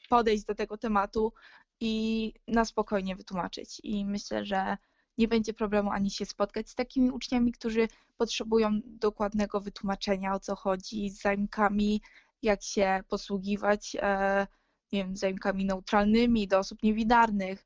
podejść 0.10 0.46
do 0.46 0.56
tego 0.56 0.78
tematu 0.78 1.34
i 1.80 2.34
na 2.48 2.66
spokojnie 2.66 3.16
wytłumaczyć. 3.16 3.82
I 3.84 4.06
myślę, 4.06 4.46
że 4.46 4.78
nie 5.18 5.28
będzie 5.28 5.54
problemu 5.54 5.92
ani 5.92 6.12
się 6.12 6.26
spotkać 6.26 6.70
z 6.70 6.76
takimi 6.76 7.12
uczniami, 7.12 7.52
którzy 7.52 7.88
potrzebują 8.18 8.80
dokładnego 8.86 9.62
wytłumaczenia, 9.62 10.34
o 10.34 10.40
co 10.40 10.56
chodzi, 10.56 11.10
z 11.10 11.22
zajmkami, 11.22 12.02
jak 12.42 12.64
się 12.64 13.04
posługiwać, 13.08 13.98
e, 14.00 14.48
nie 14.92 15.04
wiem, 15.04 15.18
zajmkami 15.18 15.66
neutralnymi 15.66 16.48
do 16.48 16.60
osób 16.60 16.84
niewidarnych, 16.84 17.66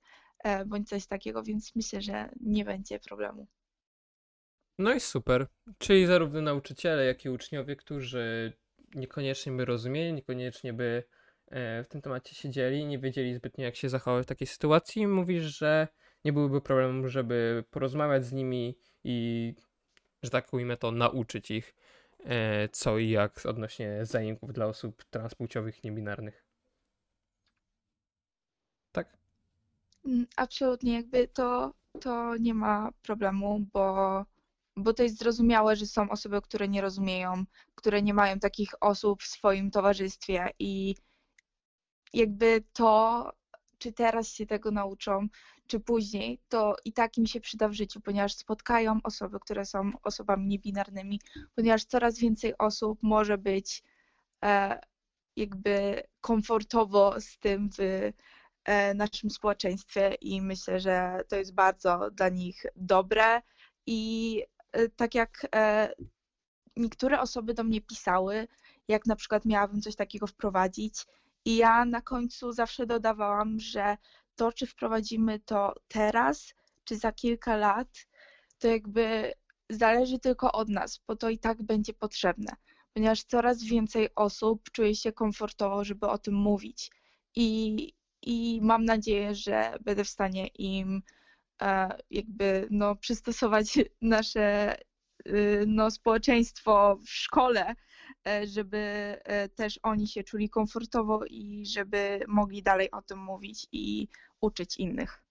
bądź 0.66 0.90
coś 0.90 1.08
takiego, 1.08 1.44
więc 1.44 1.76
myślę, 1.76 2.02
że 2.02 2.30
nie 2.42 2.66
będzie 2.66 3.00
problemu. 3.00 3.48
No 4.78 4.94
i 4.94 5.00
super. 5.00 5.48
Czyli 5.78 6.06
zarówno 6.06 6.42
nauczyciele, 6.42 7.06
jak 7.06 7.26
i 7.26 7.30
uczniowie, 7.30 7.76
którzy 7.76 8.54
niekoniecznie 8.96 9.52
by 9.52 9.66
rozumieli, 9.66 10.14
niekoniecznie 10.14 10.74
by 10.74 11.04
e, 11.48 11.84
w 11.84 11.88
tym 11.88 12.02
temacie 12.02 12.36
siedzieli, 12.36 12.86
nie 12.86 13.00
wiedzieli 13.00 13.36
zbytnio 13.36 13.66
jak 13.66 13.76
się 13.76 13.90
zachować 13.90 14.26
w 14.26 14.30
takiej 14.30 14.48
sytuacji, 14.48 15.08
mówisz, 15.08 15.44
że 15.44 15.88
nie 16.26 16.34
byłyby 16.34 16.62
problemu, 16.62 17.08
żeby 17.08 17.64
porozmawiać 17.72 18.26
z 18.26 18.34
nimi 18.34 18.78
i, 19.04 19.54
że 20.24 20.30
tak 20.30 20.54
ujmę 20.54 20.78
to, 20.78 20.92
nauczyć 20.92 21.52
ich 21.52 21.76
e, 22.26 22.70
co 22.70 22.98
i 22.98 23.10
jak 23.10 23.46
odnośnie 23.46 24.06
zajęków 24.06 24.54
dla 24.54 24.66
osób 24.66 25.04
transpłciowych 25.04 25.84
niebinarnych. 25.84 26.46
Tak? 28.92 29.18
Mm, 30.06 30.28
Absolutnie, 30.36 30.94
jakby 30.94 31.28
to, 31.28 31.74
to 32.02 32.38
nie 32.38 32.54
ma 32.54 32.92
problemu, 33.02 33.66
bo, 33.74 34.26
bo 34.78 34.94
to 34.94 35.04
jest 35.04 35.18
zrozumiałe, 35.20 35.76
że 35.76 35.86
są 35.86 36.10
osoby, 36.10 36.42
które 36.42 36.68
nie 36.68 36.82
rozumieją, 36.82 37.44
które 37.76 38.02
nie 38.02 38.14
mają 38.14 38.40
takich 38.40 38.70
osób 38.82 39.24
w 39.24 39.28
swoim 39.28 39.72
towarzystwie 39.72 40.50
i 40.60 40.96
jakby 42.14 42.64
to, 42.74 43.32
czy 43.78 43.94
teraz 43.94 44.28
się 44.28 44.46
tego 44.46 44.72
nauczą, 44.72 45.28
czy 45.68 45.80
później, 45.80 46.40
to 46.50 46.76
i 46.86 46.94
tak 46.94 47.18
im 47.18 47.26
się 47.26 47.42
przyda 47.42 47.68
w 47.70 47.74
życiu, 47.74 48.02
ponieważ 48.02 48.34
spotkają 48.34 49.00
osoby, 49.04 49.40
które 49.40 49.66
są 49.66 49.92
osobami 50.04 50.48
niebinarnymi, 50.48 51.22
ponieważ 51.56 51.86
coraz 51.86 52.20
więcej 52.20 52.54
osób 52.58 53.00
może 53.02 53.38
być 53.38 53.84
e, 54.44 54.80
jakby 55.36 56.04
komfortowo 56.22 57.22
z 57.22 57.40
tym 57.40 57.70
w 57.70 58.12
e, 58.64 58.94
naszym 58.94 59.30
społeczeństwie 59.30 60.14
i 60.22 60.42
myślę, 60.42 60.80
że 60.80 61.22
to 61.28 61.36
jest 61.36 61.54
bardzo 61.54 62.12
dla 62.12 62.30
nich 62.30 62.66
dobre 62.76 63.42
i 63.86 64.44
tak 64.96 65.16
jak 65.16 65.48
e, 65.56 65.90
niektóre 66.76 67.22
osoby 67.22 67.54
do 67.54 67.64
mnie 67.64 67.82
pisały, 67.82 68.48
jak 68.88 69.06
na 69.06 69.16
przykład 69.16 69.46
miałabym 69.46 69.82
coś 69.82 69.96
takiego 69.96 70.28
wprowadzić 70.28 71.06
i 71.46 71.56
ja 71.56 71.86
na 71.86 72.02
końcu 72.02 72.52
zawsze 72.52 72.86
dodawałam, 72.86 73.60
że 73.60 73.98
to, 74.36 74.52
czy 74.52 74.68
wprowadzimy 74.68 75.40
to 75.40 75.74
teraz, 75.88 76.54
czy 76.84 76.96
za 76.96 77.12
kilka 77.12 77.58
lat, 77.58 78.08
to 78.60 78.68
jakby 78.68 79.34
zależy 79.70 80.20
tylko 80.20 80.52
od 80.52 80.70
nas, 80.70 81.00
bo 81.08 81.16
to 81.16 81.30
i 81.30 81.38
tak 81.38 81.64
będzie 81.64 81.94
potrzebne, 81.94 82.52
ponieważ 82.94 83.24
coraz 83.24 83.64
więcej 83.64 84.10
osób 84.16 84.72
czuje 84.72 84.96
się 84.96 85.12
komfortowo, 85.12 85.84
żeby 85.84 86.08
o 86.08 86.18
tym 86.18 86.34
mówić. 86.34 86.92
I, 87.36 87.94
i 88.22 88.60
mam 88.62 88.86
nadzieję, 88.86 89.36
że 89.36 89.78
będę 89.82 90.04
w 90.04 90.10
stanie 90.10 90.48
im 90.48 90.96
e, 90.96 91.17
jakby 92.12 92.68
no, 92.72 92.96
przystosować 92.96 93.80
nasze 94.02 94.78
y, 95.28 95.64
no, 95.68 95.92
społeczeństwo 95.92 96.96
w 97.06 97.10
szkole, 97.10 97.76
e, 98.28 98.48
żeby 98.48 98.78
e, 99.24 99.50
też 99.50 99.80
oni 99.84 100.08
się 100.08 100.24
czuli 100.24 100.50
komfortowo 100.50 101.26
i 101.26 101.66
żeby 101.66 102.20
mogli 102.28 102.64
dalej 102.64 102.92
o 102.92 103.02
tym 103.02 103.20
mówić 103.20 103.68
i 103.72 104.08
uczyć 104.42 104.78
innych. 104.78 105.24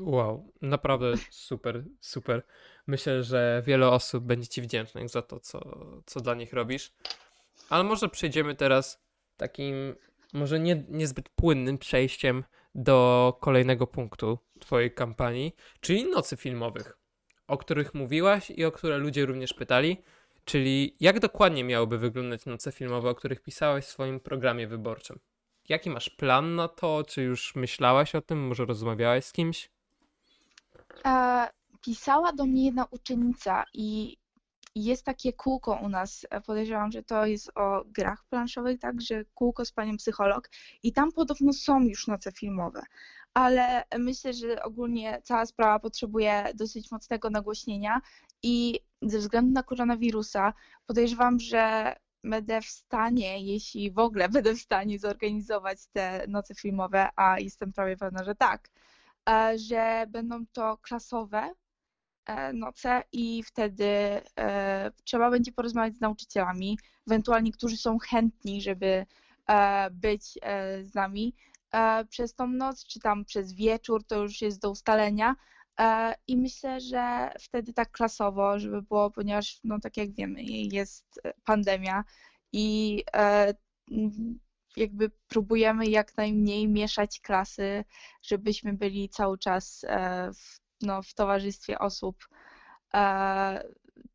Wow, 0.00 0.52
naprawdę 0.62 1.12
super, 1.30 1.84
super. 2.00 2.42
Myślę, 2.86 3.22
że 3.22 3.62
wiele 3.66 3.88
osób 3.88 4.24
będzie 4.24 4.48
Ci 4.48 4.62
wdzięcznych 4.62 5.08
za 5.08 5.22
to, 5.22 5.40
co, 5.40 5.60
co 6.06 6.20
dla 6.20 6.34
nich 6.34 6.52
robisz. 6.52 6.92
Ale 7.70 7.84
może 7.84 8.08
przejdziemy 8.08 8.54
teraz 8.54 9.02
takim, 9.36 9.94
może 10.32 10.60
nie, 10.60 10.84
niezbyt 10.88 11.28
płynnym 11.28 11.78
przejściem 11.78 12.44
do 12.74 13.36
kolejnego 13.40 13.86
punktu 13.86 14.38
Twojej 14.60 14.94
kampanii, 14.94 15.52
czyli 15.80 16.10
nocy 16.10 16.36
filmowych, 16.36 16.98
o 17.46 17.58
których 17.58 17.94
mówiłaś 17.94 18.50
i 18.50 18.64
o 18.64 18.72
które 18.72 18.98
ludzie 18.98 19.26
również 19.26 19.54
pytali. 19.54 20.02
Czyli 20.44 20.96
jak 21.00 21.20
dokładnie 21.20 21.64
miałyby 21.64 21.98
wyglądać 21.98 22.46
noce 22.46 22.72
filmowe, 22.72 23.10
o 23.10 23.14
których 23.14 23.42
pisałaś 23.42 23.84
w 23.84 23.88
swoim 23.88 24.20
programie 24.20 24.66
wyborczym? 24.66 25.18
Jaki 25.68 25.90
masz 25.90 26.10
plan 26.10 26.54
na 26.54 26.68
to? 26.68 27.04
Czy 27.08 27.22
już 27.22 27.56
myślałaś 27.56 28.14
o 28.14 28.20
tym? 28.20 28.46
Może 28.46 28.64
rozmawiałaś 28.64 29.24
z 29.24 29.32
kimś? 29.32 29.70
E, 31.04 31.48
pisała 31.84 32.32
do 32.32 32.46
mnie 32.46 32.64
jedna 32.64 32.84
uczennica 32.90 33.64
i 33.74 34.16
jest 34.84 35.04
takie 35.04 35.32
kółko 35.32 35.78
u 35.82 35.88
nas, 35.88 36.26
e, 36.30 36.40
podejrzewam, 36.40 36.92
że 36.92 37.02
to 37.02 37.26
jest 37.26 37.50
o 37.54 37.84
grach 37.86 38.24
planszowych, 38.30 38.80
także 38.80 39.24
kółko 39.34 39.64
z 39.64 39.72
panią 39.72 39.96
psycholog 39.96 40.50
i 40.82 40.92
tam 40.92 41.12
podobno 41.12 41.52
są 41.52 41.80
już 41.80 42.06
noce 42.06 42.32
filmowe, 42.32 42.82
ale 43.34 43.84
myślę, 43.98 44.32
że 44.32 44.62
ogólnie 44.62 45.20
cała 45.24 45.46
sprawa 45.46 45.78
potrzebuje 45.78 46.44
dosyć 46.54 46.90
mocnego 46.90 47.30
nagłośnienia 47.30 48.00
i 48.42 48.80
ze 49.02 49.18
względu 49.18 49.52
na 49.52 49.62
koronawirusa 49.62 50.52
podejrzewam, 50.86 51.40
że 51.40 51.94
będę 52.24 52.60
w 52.60 52.66
stanie, 52.66 53.46
jeśli 53.46 53.90
w 53.90 53.98
ogóle 53.98 54.28
będę 54.28 54.54
w 54.54 54.60
stanie 54.60 54.98
zorganizować 54.98 55.86
te 55.92 56.24
noce 56.28 56.54
filmowe, 56.54 57.08
a 57.16 57.38
jestem 57.40 57.72
prawie 57.72 57.96
pewna, 57.96 58.24
że 58.24 58.34
tak, 58.34 58.68
e, 59.28 59.58
że 59.58 60.06
będą 60.08 60.46
to 60.52 60.78
klasowe 60.82 61.52
noce 62.54 63.02
i 63.12 63.42
wtedy 63.42 63.86
e, 64.38 64.90
trzeba 65.04 65.30
będzie 65.30 65.52
porozmawiać 65.52 65.96
z 65.96 66.00
nauczycielami, 66.00 66.78
ewentualnie 67.06 67.52
którzy 67.52 67.76
są 67.76 67.98
chętni, 67.98 68.62
żeby 68.62 69.06
e, 69.48 69.90
być 69.90 70.38
e, 70.42 70.84
z 70.84 70.94
nami 70.94 71.34
e, 71.72 72.04
przez 72.04 72.34
tą 72.34 72.46
noc, 72.46 72.86
czy 72.86 73.00
tam 73.00 73.24
przez 73.24 73.52
wieczór, 73.52 74.04
to 74.04 74.22
już 74.22 74.40
jest 74.40 74.60
do 74.60 74.70
ustalenia. 74.70 75.36
E, 75.80 76.14
I 76.26 76.36
myślę, 76.36 76.80
że 76.80 77.30
wtedy 77.40 77.72
tak 77.72 77.90
klasowo, 77.90 78.58
żeby 78.58 78.82
było, 78.82 79.10
ponieważ, 79.10 79.60
no 79.64 79.80
tak 79.80 79.96
jak 79.96 80.12
wiemy, 80.12 80.42
jest 80.72 81.20
pandemia 81.44 82.04
i 82.52 83.04
e, 83.16 83.54
jakby 84.76 85.10
próbujemy 85.28 85.86
jak 85.86 86.16
najmniej 86.16 86.68
mieszać 86.68 87.20
klasy, 87.20 87.84
żebyśmy 88.22 88.72
byli 88.72 89.08
cały 89.08 89.38
czas 89.38 89.84
e, 89.88 90.30
w, 90.32 90.67
no, 90.82 91.02
w 91.02 91.14
towarzystwie 91.14 91.78
osób 91.78 92.28
e, 92.94 93.62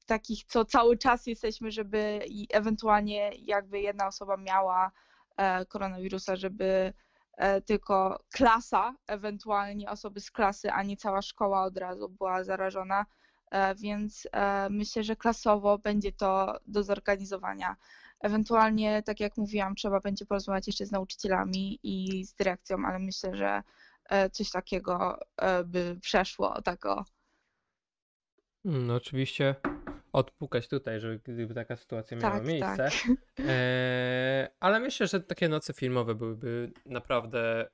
takich, 0.06 0.44
co 0.44 0.66
cały 0.66 0.98
czas 0.98 1.28
jesteśmy, 1.28 1.72
żeby 1.72 2.22
i 2.28 2.48
ewentualnie 2.52 3.32
jakby 3.38 3.82
jedna 3.82 4.08
osoba 4.08 4.38
miała 4.38 4.92
e, 5.38 5.66
koronawirusa, 5.66 6.36
żeby 6.36 6.94
e, 7.38 7.62
tylko 7.62 8.24
klasa, 8.34 8.96
ewentualnie 9.08 9.90
osoby 9.90 10.20
z 10.20 10.32
klasy, 10.32 10.72
a 10.72 10.84
nie 10.84 10.98
cała 10.98 11.22
szkoła 11.22 11.64
od 11.64 11.78
razu 11.78 12.10
była 12.10 12.44
zarażona. 12.44 13.06
E, 13.52 13.76
Więc 13.76 14.28
e, 14.32 14.70
myślę, 14.70 15.04
że 15.04 15.16
klasowo 15.16 15.78
będzie 15.78 16.12
to 16.12 16.60
do 16.68 16.84
zorganizowania. 16.84 17.76
Ewentualnie, 18.20 19.04
tak 19.04 19.20
jak 19.20 19.38
mówiłam, 19.38 19.76
trzeba 19.76 20.00
będzie 20.00 20.26
porozmawiać 20.26 20.68
jeszcze 20.68 20.86
z 20.86 20.92
nauczycielami 20.92 21.80
i 21.84 22.26
z 22.26 22.34
dyrekcją, 22.34 22.78
ale 22.86 23.00
myślę, 23.00 23.36
że 23.36 23.64
coś 24.32 24.52
takiego 24.52 25.20
e, 25.38 25.64
by 25.64 25.98
przeszło, 26.02 26.62
tak 26.62 26.86
o. 26.86 27.06
No 28.66 28.96
oczywiście 28.96 29.56
odpukać 30.14 30.68
tutaj, 30.68 31.00
żeby 31.00 31.20
gdyby 31.20 31.54
taka 31.54 31.76
sytuacja 31.76 32.18
miała 32.18 32.34
Tak, 32.34 32.46
miejsce. 32.46 32.78
tak. 32.78 32.94
E, 33.40 34.50
ale 34.60 34.80
myślę, 34.80 35.08
że 35.08 35.20
takie 35.20 35.50
noce 35.50 35.74
filmowe 35.74 36.16
byłyby 36.16 36.72
naprawdę 36.86 37.68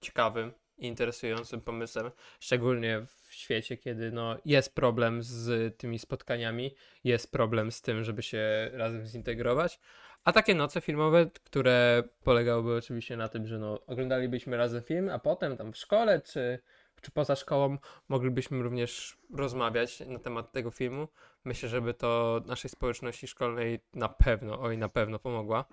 ciekawym 0.00 0.52
i 0.78 0.86
interesującym 0.86 1.60
pomysłem, 1.60 2.10
szczególnie 2.40 3.06
w 3.28 3.34
świecie, 3.34 3.76
kiedy 3.76 4.12
no, 4.12 4.36
jest 4.44 4.74
problem 4.74 5.22
z 5.22 5.76
tymi 5.78 5.98
spotkaniami, 5.98 6.74
jest 7.04 7.32
problem 7.32 7.72
z 7.72 7.80
tym, 7.80 8.04
żeby 8.04 8.22
się 8.22 8.70
razem 8.72 9.06
zintegrować. 9.06 9.80
A 10.24 10.32
takie 10.32 10.54
noce 10.54 10.80
filmowe, 10.80 11.30
które 11.44 12.02
polegałyby 12.24 12.76
oczywiście 12.76 13.16
na 13.16 13.28
tym, 13.28 13.46
że 13.46 13.58
no, 13.58 13.86
oglądalibyśmy 13.86 14.56
razem 14.56 14.82
film, 14.82 15.08
a 15.08 15.18
potem 15.18 15.56
tam 15.56 15.72
w 15.72 15.76
szkole 15.76 16.20
czy, 16.20 16.58
czy 17.00 17.10
poza 17.10 17.36
szkołą 17.36 17.78
moglibyśmy 18.08 18.62
również 18.62 19.18
rozmawiać 19.34 20.00
na 20.00 20.18
temat 20.18 20.52
tego 20.52 20.70
filmu. 20.70 21.08
Myślę, 21.44 21.68
żeby 21.68 21.94
to 21.94 22.40
naszej 22.46 22.70
społeczności 22.70 23.26
szkolnej 23.26 23.80
na 23.94 24.08
pewno, 24.08 24.60
oj 24.60 24.78
na 24.78 24.88
pewno 24.88 25.18
pomogła. 25.18 25.64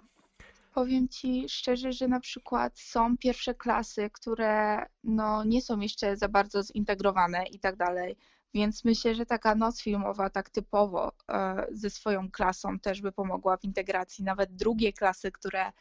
Powiem 0.74 1.08
ci 1.08 1.50
szczerze, 1.50 1.92
że 1.92 2.08
na 2.08 2.20
przykład 2.20 2.80
są 2.80 3.18
pierwsze 3.18 3.56
klasy, 3.56 4.10
które 4.10 4.86
no, 5.04 5.44
nie 5.44 5.62
są 5.62 5.80
jeszcze 5.80 6.18
za 6.18 6.30
bardzo 6.30 6.64
zintegrowane 6.64 7.44
i 7.44 7.60
tak 7.60 7.76
dalej, 7.76 8.18
więc 8.54 8.86
myślę, 8.86 9.16
że 9.16 9.26
taka 9.26 9.56
noc 9.56 9.82
filmowa 9.82 10.30
tak 10.30 10.50
typowo 10.50 11.12
e, 11.30 11.68
ze 11.72 11.90
swoją 11.90 12.32
klasą 12.32 12.80
też 12.80 13.02
by 13.02 13.12
pomogła 13.12 13.58
w 13.58 13.64
integracji. 13.64 14.24
Nawet 14.24 14.56
drugie 14.56 14.94
klasy, 14.94 15.32
które 15.32 15.72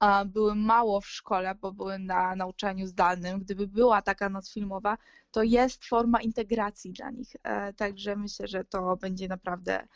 e, 0.00 0.24
były 0.24 0.54
mało 0.54 1.00
w 1.00 1.06
szkole, 1.06 1.54
bo 1.54 1.72
były 1.72 1.98
na 1.98 2.36
nauczaniu 2.36 2.86
zdalnym, 2.86 3.40
gdyby 3.40 3.66
była 3.66 4.02
taka 4.02 4.28
noc 4.28 4.52
filmowa, 4.52 4.98
to 5.30 5.42
jest 5.42 5.84
forma 5.84 6.20
integracji 6.20 6.92
dla 6.92 7.10
nich. 7.10 7.36
E, 7.42 7.72
Także 7.72 8.16
myślę, 8.16 8.48
że 8.48 8.64
to 8.64 8.96
będzie 8.96 9.28
naprawdę 9.28 9.86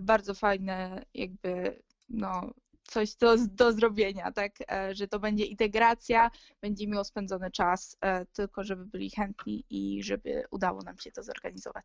bardzo 0.00 0.34
fajne, 0.34 1.04
jakby 1.14 1.82
no, 2.08 2.50
coś 2.90 3.16
do, 3.16 3.36
do 3.50 3.72
zrobienia, 3.72 4.32
tak? 4.32 4.52
E, 4.72 4.94
Że 4.94 5.08
to 5.08 5.18
będzie 5.18 5.44
integracja, 5.44 6.30
będzie 6.60 6.86
miło 6.86 7.04
spędzony 7.04 7.50
czas, 7.50 7.96
e, 8.00 8.26
tylko 8.26 8.64
żeby 8.64 8.86
byli 8.86 9.10
chętni 9.10 9.64
i 9.70 10.02
żeby 10.02 10.44
udało 10.50 10.82
nam 10.82 10.98
się 10.98 11.12
to 11.12 11.22
zorganizować. 11.22 11.84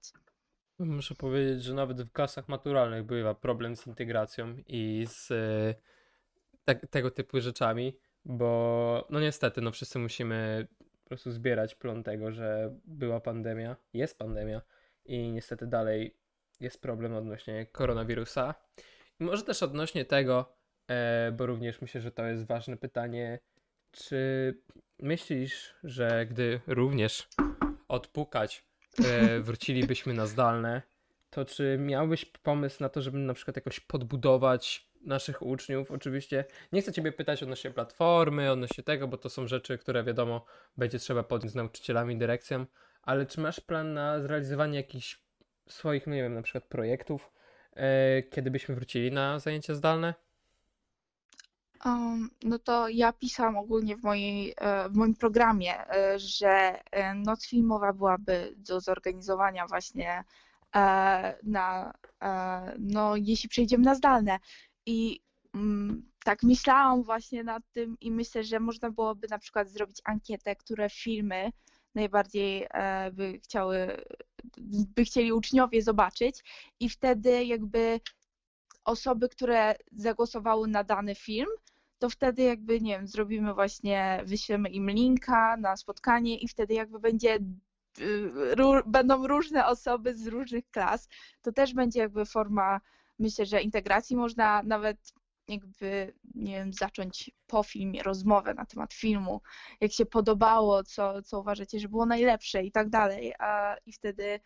Muszę 0.80 1.16
powiedzieć, 1.16 1.64
że 1.64 1.74
nawet 1.74 2.02
w 2.02 2.12
klasach 2.12 2.48
maturalnych 2.48 3.04
bywa 3.04 3.36
problem 3.36 3.76
z 3.76 3.88
integracją 3.88 4.56
i 4.68 5.06
z 5.10 5.32
e, 5.32 5.76
tak, 6.66 6.88
tego 6.88 7.12
typu 7.12 7.40
rzeczami, 7.40 7.98
bo 8.26 9.08
no 9.10 9.20
niestety, 9.20 9.62
no 9.62 9.72
wszyscy 9.72 10.00
musimy 10.00 10.68
po 11.04 11.08
prostu 11.08 11.32
zbierać 11.32 11.76
plon 11.76 12.04
tego, 12.04 12.32
że 12.32 12.76
była 12.86 13.20
pandemia, 13.20 13.76
jest 13.94 14.18
pandemia 14.18 14.62
i 15.06 15.32
niestety 15.32 15.68
dalej 15.68 16.18
jest 16.60 16.82
problem 16.82 17.16
odnośnie 17.16 17.66
koronawirusa. 17.66 18.56
I 19.20 19.24
może 19.24 19.44
też 19.44 19.64
odnośnie 19.64 20.06
tego, 20.06 20.55
bo 21.34 21.46
również 21.46 21.82
myślę, 21.82 22.02
że 22.02 22.12
to 22.12 22.26
jest 22.26 22.48
ważne 22.48 22.78
pytanie, 22.78 23.40
czy 23.92 24.54
myślisz, 25.00 25.76
że 25.84 26.26
gdy 26.26 26.60
również 26.68 27.28
odpukać 27.88 28.66
e, 29.06 29.40
wrócilibyśmy 29.48 30.14
na 30.14 30.26
zdalne, 30.26 30.82
to 31.30 31.46
czy 31.46 31.78
miałbyś 31.80 32.26
pomysł 32.26 32.84
na 32.84 32.90
to, 32.90 33.02
żeby 33.02 33.18
na 33.18 33.34
przykład 33.34 33.56
jakoś 33.56 33.80
podbudować 33.80 34.90
naszych 35.02 35.42
uczniów? 35.42 35.92
Oczywiście 35.92 36.46
nie 36.72 36.82
chcę 36.82 36.94
Ciebie 36.94 37.12
pytać 37.12 37.44
odnośnie 37.44 37.72
platformy, 37.72 38.52
odnośnie 38.52 38.84
tego, 38.84 39.08
bo 39.08 39.18
to 39.18 39.30
są 39.30 39.48
rzeczy, 39.48 39.78
które 39.78 40.04
wiadomo 40.04 40.46
będzie 40.78 41.00
trzeba 41.00 41.24
podjąć 41.24 41.52
z 41.52 41.56
nauczycielami, 41.56 42.18
dyrekcją, 42.18 42.66
ale 43.02 43.26
czy 43.26 43.42
masz 43.42 43.60
plan 43.60 43.94
na 43.94 44.22
zrealizowanie 44.22 44.78
jakichś 44.78 45.20
swoich, 45.70 46.08
no 46.08 46.16
nie 46.16 46.22
wiem, 46.24 46.34
na 46.34 46.42
przykład 46.42 46.64
projektów, 46.64 47.32
e, 47.74 48.24
kiedy 48.24 48.52
byśmy 48.52 48.76
wrócili 48.76 49.12
na 49.12 49.40
zajęcia 49.40 49.74
zdalne? 49.74 50.25
No 52.44 52.60
to 52.60 52.90
ja 52.90 53.14
pisałam 53.14 53.58
ogólnie 53.58 53.98
w 53.98 54.04
mojej, 54.04 54.54
e, 54.58 54.90
w 54.90 54.96
moim 54.96 55.16
programie, 55.16 55.90
e, 55.90 56.20
że 56.20 56.82
e, 56.92 57.14
noc 57.14 57.48
filmowa 57.48 57.94
byłaby 57.94 58.54
do 58.58 58.80
zorganizowania 58.80 59.68
właśnie 59.68 60.24
na, 61.44 61.94
no 62.80 63.16
jeśli 63.16 63.50
przejdziemy 63.50 63.84
na 63.84 63.96
zdalne. 63.96 64.40
I 64.86 65.20
mm, 65.54 66.12
tak 66.24 66.44
myślałam 66.44 67.04
właśnie 67.04 67.44
nad 67.44 67.64
tym 67.72 67.98
i 68.02 68.12
myślę, 68.12 68.44
że 68.44 68.60
można 68.60 68.92
byłoby 68.92 69.28
na 69.30 69.40
przykład 69.40 69.70
zrobić 69.70 70.02
ankietę, 70.04 70.56
które 70.56 70.90
filmy 70.90 71.52
najbardziej 71.96 72.68
by 73.12 73.40
chciały, 73.44 74.04
by 74.96 75.04
chcieli 75.06 75.34
uczniowie 75.34 75.82
zobaczyć 75.82 76.44
i 76.80 76.90
wtedy 76.90 77.46
jakby 77.46 78.00
osoby, 78.86 79.30
które 79.30 79.76
zagłosowały 79.92 80.68
na 80.68 80.84
dany 80.84 81.16
film, 81.16 81.50
to 82.06 82.10
wtedy 82.10 82.44
jakby, 82.44 82.82
nie 82.82 82.98
wiem, 82.98 83.08
zrobimy 83.08 83.54
właśnie, 83.54 84.22
wyślemy 84.26 84.70
im 84.70 84.90
linka 84.90 85.58
na 85.58 85.78
spotkanie 85.78 86.38
i 86.38 86.48
wtedy 86.48 86.74
jakby 86.74 87.00
będzie, 87.00 87.40
y, 88.00 88.84
będą 88.86 89.28
różne 89.28 89.66
osoby 89.66 90.16
z 90.16 90.28
różnych 90.28 90.70
klas. 90.72 91.10
To 91.42 91.52
też 91.52 91.74
będzie 91.74 92.00
jakby 92.00 92.26
forma, 92.26 92.82
myślę, 93.20 93.46
że 93.46 93.62
integracji. 93.62 94.16
Można 94.16 94.64
nawet 94.64 95.14
jakby, 95.48 96.14
nie 96.36 96.52
wiem, 96.54 96.74
zacząć 96.74 97.32
po 97.48 97.64
filmie 97.64 98.04
rozmowę 98.04 98.54
na 98.54 98.66
temat 98.66 98.94
filmu, 98.94 99.42
jak 99.82 99.92
się 99.92 100.06
podobało, 100.06 100.84
co, 100.84 101.22
co 101.22 101.40
uważacie, 101.40 101.80
że 101.80 101.90
było 101.90 102.06
najlepsze 102.06 102.64
i 102.64 102.72
tak 102.72 102.90
dalej. 102.90 103.34
A, 103.40 103.76
I 103.86 103.92
wtedy 103.92 104.40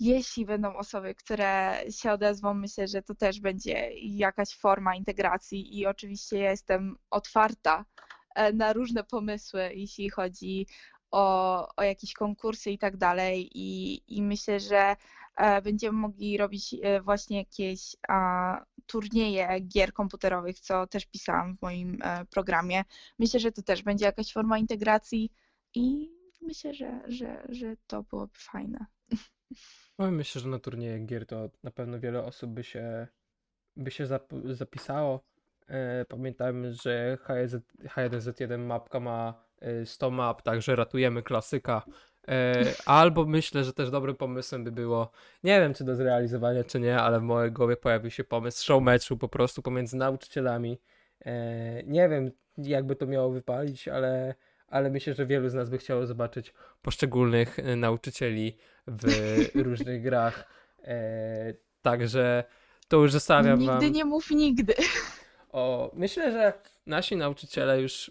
jeśli 0.00 0.46
będą 0.46 0.76
osoby, 0.76 1.14
które 1.14 1.80
się 1.90 2.12
odezwą, 2.12 2.54
myślę, 2.54 2.88
że 2.88 3.02
to 3.02 3.14
też 3.14 3.40
będzie 3.40 3.90
jakaś 3.94 4.56
forma 4.56 4.94
integracji 4.96 5.78
i 5.78 5.86
oczywiście 5.86 6.38
ja 6.38 6.50
jestem 6.50 6.96
otwarta 7.10 7.84
e, 8.34 8.52
na 8.52 8.72
różne 8.72 9.04
pomysły, 9.04 9.70
jeśli 9.74 10.10
chodzi 10.10 10.66
o, 11.10 11.68
o 11.76 11.82
jakieś 11.82 12.12
konkursy 12.12 12.70
i 12.70 12.78
tak 12.78 12.96
dalej 12.96 13.50
i, 13.54 14.00
i 14.16 14.22
myślę, 14.22 14.60
że 14.60 14.96
e, 15.36 15.62
będziemy 15.62 15.98
mogli 15.98 16.36
robić 16.36 16.74
e, 16.82 17.00
właśnie 17.02 17.38
jakieś 17.38 17.96
a, 18.08 18.64
turnieje 18.86 19.60
gier 19.60 19.92
komputerowych, 19.92 20.60
co 20.60 20.86
też 20.86 21.06
pisałam 21.06 21.56
w 21.56 21.62
moim 21.62 21.98
programie. 22.30 22.84
Myślę, 23.18 23.40
że 23.40 23.52
to 23.52 23.62
też 23.62 23.82
będzie 23.82 24.04
jakaś 24.04 24.32
forma 24.32 24.58
integracji 24.58 25.32
i 25.74 26.10
myślę, 26.42 26.74
że, 26.74 27.02
że, 27.08 27.46
że 27.48 27.76
to 27.86 28.02
byłoby 28.02 28.38
fajne. 28.38 28.86
No, 29.98 30.10
myślę, 30.10 30.40
że 30.40 30.48
na 30.48 30.58
turnieje 30.58 30.98
gier 30.98 31.26
to 31.26 31.50
na 31.62 31.70
pewno 31.70 32.00
wiele 32.00 32.24
osób 32.24 32.50
by 32.50 32.64
się, 32.64 33.06
by 33.76 33.90
się 33.90 34.04
zap- 34.06 34.54
zapisało. 34.54 35.20
E, 35.68 36.04
pamiętajmy, 36.04 36.72
że 36.72 37.18
H1Z, 37.26 37.60
H1Z1 37.84 38.58
mapka 38.58 39.00
ma 39.00 39.44
e, 39.60 39.86
100 39.86 40.10
map, 40.10 40.42
także 40.42 40.76
ratujemy 40.76 41.22
klasyka. 41.22 41.82
E, 42.28 42.54
albo 42.86 43.24
myślę, 43.26 43.64
że 43.64 43.72
też 43.72 43.90
dobrym 43.90 44.16
pomysłem 44.16 44.64
by 44.64 44.72
było, 44.72 45.10
nie 45.44 45.60
wiem 45.60 45.74
czy 45.74 45.84
do 45.84 45.94
zrealizowania, 45.94 46.64
czy 46.64 46.80
nie, 46.80 46.98
ale 46.98 47.20
w 47.20 47.22
mojej 47.22 47.52
głowie 47.52 47.76
pojawił 47.76 48.10
się 48.10 48.24
pomysł 48.24 48.64
show 48.64 48.82
meczu 48.82 49.16
po 49.16 49.28
prostu 49.28 49.62
pomiędzy 49.62 49.96
nauczycielami. 49.96 50.80
E, 51.24 51.82
nie 51.82 52.08
wiem, 52.08 52.30
jakby 52.58 52.96
to 52.96 53.06
miało 53.06 53.30
wypalić, 53.30 53.88
ale, 53.88 54.34
ale 54.68 54.90
myślę, 54.90 55.14
że 55.14 55.26
wielu 55.26 55.48
z 55.48 55.54
nas 55.54 55.70
by 55.70 55.78
chciało 55.78 56.06
zobaczyć 56.06 56.54
poszczególnych 56.82 57.58
e, 57.58 57.76
nauczycieli 57.76 58.56
w 58.86 59.04
różnych 59.66 60.02
grach. 60.02 60.48
E, 60.84 61.54
także 61.82 62.44
to 62.88 62.96
już 62.96 63.12
zostawiam 63.12 63.58
Nigdy 63.58 63.86
wam. 63.86 63.92
nie 63.92 64.04
mów 64.04 64.30
nigdy. 64.30 64.74
O, 65.50 65.90
myślę, 65.94 66.32
że 66.32 66.52
nasi 66.86 67.16
nauczyciele 67.16 67.80
już 67.80 68.10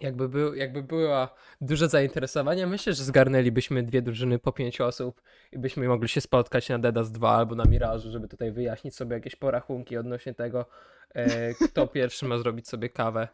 jakby, 0.00 0.28
był, 0.28 0.54
jakby 0.54 0.82
była 0.82 1.34
duże 1.60 1.88
zainteresowanie, 1.88 2.66
myślę, 2.66 2.92
że 2.92 3.04
zgarnęlibyśmy 3.04 3.82
dwie 3.82 4.02
drużyny 4.02 4.38
po 4.38 4.52
pięć 4.52 4.80
osób 4.80 5.22
i 5.52 5.58
byśmy 5.58 5.88
mogli 5.88 6.08
się 6.08 6.20
spotkać 6.20 6.68
na 6.68 6.78
Dedas 6.78 7.12
2 7.12 7.30
albo 7.30 7.54
na 7.54 7.64
Mirażu, 7.64 8.10
żeby 8.10 8.28
tutaj 8.28 8.52
wyjaśnić 8.52 8.94
sobie 8.94 9.14
jakieś 9.14 9.36
porachunki 9.36 9.96
odnośnie 9.96 10.34
tego, 10.34 10.66
e, 11.14 11.54
kto 11.54 11.86
pierwszy 11.96 12.26
ma 12.26 12.38
zrobić 12.38 12.68
sobie 12.68 12.88
kawę 12.88 13.22
e, 13.22 13.28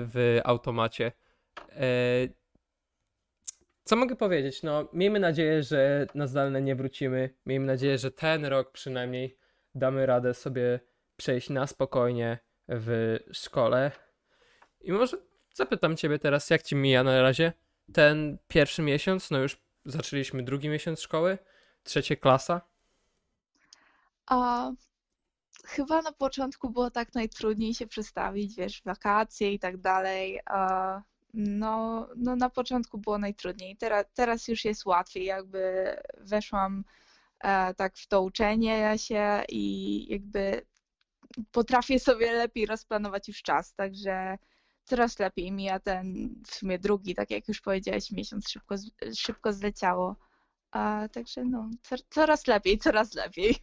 w 0.00 0.40
automacie. 0.44 1.12
E, 1.70 2.28
co 3.84 3.96
mogę 3.96 4.16
powiedzieć? 4.16 4.62
No, 4.62 4.88
miejmy 4.92 5.20
nadzieję, 5.20 5.62
że 5.62 6.06
na 6.14 6.26
zdalne 6.26 6.62
nie 6.62 6.74
wrócimy. 6.76 7.34
Miejmy 7.46 7.66
nadzieję, 7.66 7.98
że 7.98 8.10
ten 8.10 8.44
rok 8.44 8.72
przynajmniej 8.72 9.38
damy 9.74 10.06
radę 10.06 10.34
sobie 10.34 10.80
przejść 11.16 11.50
na 11.50 11.66
spokojnie 11.66 12.38
w 12.68 13.18
szkole. 13.32 13.92
I 14.80 14.92
może 14.92 15.16
zapytam 15.54 15.96
Ciebie 15.96 16.18
teraz, 16.18 16.50
jak 16.50 16.62
Ci 16.62 16.76
mija 16.76 17.02
na 17.02 17.22
razie 17.22 17.52
ten 17.92 18.38
pierwszy 18.48 18.82
miesiąc? 18.82 19.30
No 19.30 19.38
już 19.38 19.62
zaczęliśmy 19.84 20.42
drugi 20.42 20.68
miesiąc 20.68 21.00
szkoły, 21.00 21.38
trzecia 21.82 22.16
klasa. 22.16 22.60
A 24.26 24.70
chyba 25.64 26.02
na 26.02 26.12
początku 26.12 26.70
było 26.70 26.90
tak 26.90 27.14
najtrudniej 27.14 27.74
się 27.74 27.86
przestawić, 27.86 28.56
wiesz, 28.56 28.82
wakacje 28.84 29.52
i 29.52 29.58
tak 29.58 29.76
dalej. 29.76 30.40
A 30.46 31.02
no, 31.34 32.08
no 32.16 32.36
na 32.36 32.50
początku 32.50 32.98
było 32.98 33.18
najtrudniej. 33.18 33.76
Teraz, 33.76 34.06
teraz 34.14 34.48
już 34.48 34.64
jest 34.64 34.86
łatwiej, 34.86 35.24
jakby 35.24 35.94
weszłam 36.18 36.84
e, 37.40 37.74
tak 37.74 37.96
w 37.96 38.06
to 38.06 38.22
uczenie 38.22 38.98
się 38.98 39.42
i 39.48 40.06
jakby 40.12 40.66
potrafię 41.52 41.98
sobie 41.98 42.32
lepiej 42.32 42.66
rozplanować 42.66 43.28
już 43.28 43.42
czas, 43.42 43.74
także 43.74 44.38
coraz 44.84 45.18
lepiej 45.18 45.52
mija 45.52 45.80
ten 45.80 46.34
w 46.46 46.54
sumie 46.54 46.78
drugi, 46.78 47.14
tak 47.14 47.30
jak 47.30 47.48
już 47.48 47.60
powiedziałeś, 47.60 48.10
miesiąc 48.10 48.48
szybko, 48.48 48.74
szybko 49.16 49.52
zleciało. 49.52 50.16
A, 50.70 51.08
także 51.12 51.44
no, 51.44 51.70
co, 51.82 51.96
coraz 52.10 52.46
lepiej, 52.46 52.78
coraz 52.78 53.14
lepiej. 53.14 53.56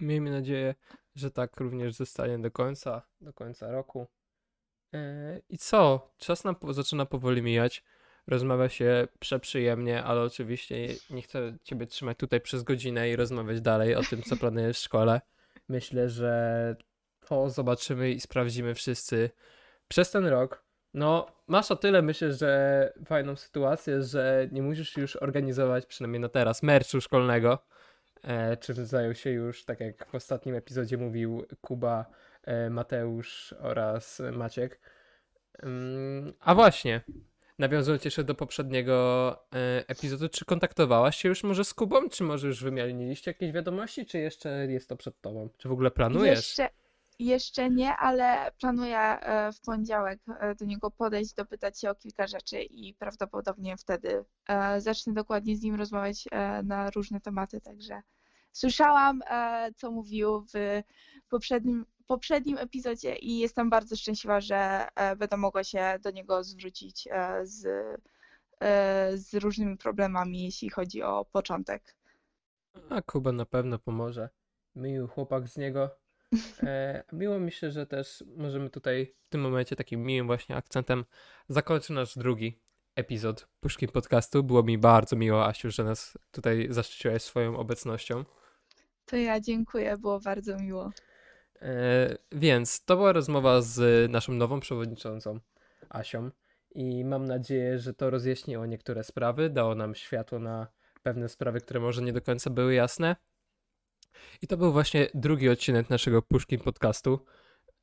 Miejmy 0.00 0.30
nadzieję, 0.30 0.74
że 1.14 1.30
tak 1.30 1.60
również 1.60 1.94
zostanie 1.94 2.38
do 2.38 2.50
końca, 2.50 3.02
do 3.20 3.32
końca 3.32 3.70
roku. 3.70 4.06
I 5.48 5.58
co? 5.58 6.10
Czas 6.18 6.44
nam 6.44 6.56
zaczyna 6.70 7.06
powoli 7.06 7.42
mijać. 7.42 7.84
Rozmawia 8.26 8.68
się 8.68 9.08
przeprzyjemnie, 9.18 10.02
ale 10.02 10.22
oczywiście 10.22 10.76
nie 11.10 11.22
chcę 11.22 11.56
Ciebie 11.62 11.86
trzymać 11.86 12.18
tutaj 12.18 12.40
przez 12.40 12.62
godzinę 12.62 13.10
i 13.10 13.16
rozmawiać 13.16 13.60
dalej 13.60 13.94
o 13.94 14.02
tym, 14.02 14.22
co 14.22 14.36
planujesz 14.36 14.78
w 14.78 14.82
szkole. 14.82 15.20
Myślę, 15.68 16.08
że 16.08 16.76
to 17.28 17.50
zobaczymy 17.50 18.10
i 18.10 18.20
sprawdzimy 18.20 18.74
wszyscy 18.74 19.30
przez 19.88 20.10
ten 20.10 20.26
rok. 20.26 20.64
No, 20.94 21.26
masz 21.46 21.70
o 21.70 21.76
tyle, 21.76 22.02
myślę, 22.02 22.32
że 22.32 22.92
fajną 23.06 23.36
sytuację, 23.36 24.02
że 24.02 24.48
nie 24.52 24.62
musisz 24.62 24.96
już 24.96 25.16
organizować, 25.16 25.86
przynajmniej 25.86 26.20
na 26.20 26.28
teraz, 26.28 26.62
merchu 26.62 27.00
szkolnego 27.00 27.58
e, 28.24 28.56
czym 28.56 28.86
zajął 28.86 29.14
się 29.14 29.30
już, 29.30 29.64
tak 29.64 29.80
jak 29.80 30.06
w 30.06 30.14
ostatnim 30.14 30.54
epizodzie 30.54 30.98
mówił 30.98 31.46
Kuba, 31.60 32.04
Mateusz 32.70 33.54
oraz 33.58 34.22
Maciek. 34.32 34.80
Ym, 35.62 36.32
a 36.40 36.54
właśnie, 36.54 37.00
nawiązując 37.58 38.04
jeszcze 38.04 38.24
do 38.24 38.34
poprzedniego 38.34 39.30
e, 39.54 39.88
epizodu, 39.88 40.28
czy 40.28 40.44
kontaktowałaś 40.44 41.16
się 41.16 41.28
już 41.28 41.44
może 41.44 41.64
z 41.64 41.74
Kubą, 41.74 42.08
czy 42.08 42.24
może 42.24 42.46
już 42.46 42.62
wymieniliście 42.62 43.30
jakieś 43.30 43.52
wiadomości, 43.52 44.06
czy 44.06 44.18
jeszcze 44.18 44.66
jest 44.66 44.88
to 44.88 44.96
przed 44.96 45.20
tobą? 45.20 45.48
Czy 45.56 45.68
w 45.68 45.72
ogóle 45.72 45.90
planujesz? 45.90 46.38
Jeszcze, 46.38 46.68
jeszcze 47.18 47.70
nie, 47.70 47.96
ale 47.96 48.52
planuję 48.60 48.98
e, 48.98 49.52
w 49.52 49.60
poniedziałek 49.60 50.20
e, 50.40 50.54
do 50.54 50.64
niego 50.64 50.90
podejść, 50.90 51.34
dopytać 51.34 51.80
się 51.80 51.90
o 51.90 51.94
kilka 51.94 52.26
rzeczy 52.26 52.62
i 52.62 52.94
prawdopodobnie 52.94 53.76
wtedy 53.76 54.24
e, 54.48 54.80
zacznę 54.80 55.12
dokładnie 55.12 55.56
z 55.56 55.62
nim 55.62 55.74
rozmawiać 55.74 56.24
e, 56.30 56.62
na 56.62 56.90
różne 56.90 57.20
tematy. 57.20 57.60
Także 57.60 58.02
słyszałam, 58.52 59.22
e, 59.30 59.70
co 59.76 59.90
mówił 59.90 60.44
w 60.54 60.82
poprzednim, 61.28 61.86
poprzednim 62.06 62.58
epizodzie 62.58 63.16
i 63.16 63.38
jestem 63.38 63.70
bardzo 63.70 63.96
szczęśliwa, 63.96 64.40
że 64.40 64.88
e, 64.94 65.16
będę 65.16 65.36
mogła 65.36 65.64
się 65.64 65.98
do 66.02 66.10
niego 66.10 66.44
zwrócić 66.44 67.08
e, 67.10 67.46
z, 67.46 67.66
z 69.14 69.34
różnymi 69.34 69.76
problemami, 69.76 70.44
jeśli 70.44 70.70
chodzi 70.70 71.02
o 71.02 71.24
początek. 71.24 71.96
A 72.90 73.02
Kuba 73.02 73.32
na 73.32 73.46
pewno 73.46 73.78
pomoże. 73.78 74.28
Miły 74.74 75.08
chłopak 75.08 75.48
z 75.48 75.56
niego. 75.56 75.90
E, 76.62 77.02
miło 77.12 77.38
mi 77.38 77.52
się, 77.52 77.70
że 77.70 77.86
też 77.86 78.24
możemy 78.36 78.70
tutaj 78.70 79.14
w 79.22 79.28
tym 79.28 79.40
momencie 79.40 79.76
takim 79.76 80.02
miłym 80.02 80.26
właśnie 80.26 80.56
akcentem 80.56 81.04
zakończyć 81.48 81.90
nasz 81.90 82.18
drugi 82.18 82.60
epizod 82.94 83.48
Puszkin 83.60 83.88
Podcastu. 83.88 84.42
Było 84.42 84.62
mi 84.62 84.78
bardzo 84.78 85.16
miło, 85.16 85.46
Asiu, 85.46 85.70
że 85.70 85.84
nas 85.84 86.18
tutaj 86.30 86.66
zaszczyciłaś 86.70 87.22
swoją 87.22 87.56
obecnością. 87.56 88.24
To 89.10 89.16
ja 89.16 89.40
dziękuję, 89.40 89.96
było 89.96 90.20
bardzo 90.20 90.56
miło. 90.56 90.90
E, 91.62 92.16
więc 92.32 92.84
to 92.84 92.96
była 92.96 93.12
rozmowa 93.12 93.62
z 93.62 94.10
naszą 94.10 94.32
nową 94.32 94.60
przewodniczącą, 94.60 95.40
Asią. 95.88 96.30
I 96.74 97.04
mam 97.04 97.24
nadzieję, 97.24 97.78
że 97.78 97.94
to 97.94 98.10
rozjaśniło 98.10 98.66
niektóre 98.66 99.04
sprawy, 99.04 99.50
dało 99.50 99.74
nam 99.74 99.94
światło 99.94 100.38
na 100.38 100.66
pewne 101.02 101.28
sprawy, 101.28 101.60
które 101.60 101.80
może 101.80 102.02
nie 102.02 102.12
do 102.12 102.20
końca 102.20 102.50
były 102.50 102.74
jasne. 102.74 103.16
I 104.42 104.46
to 104.46 104.56
był 104.56 104.72
właśnie 104.72 105.08
drugi 105.14 105.48
odcinek 105.48 105.90
naszego 105.90 106.22
Puszkin 106.22 106.60
podcastu. 106.60 107.24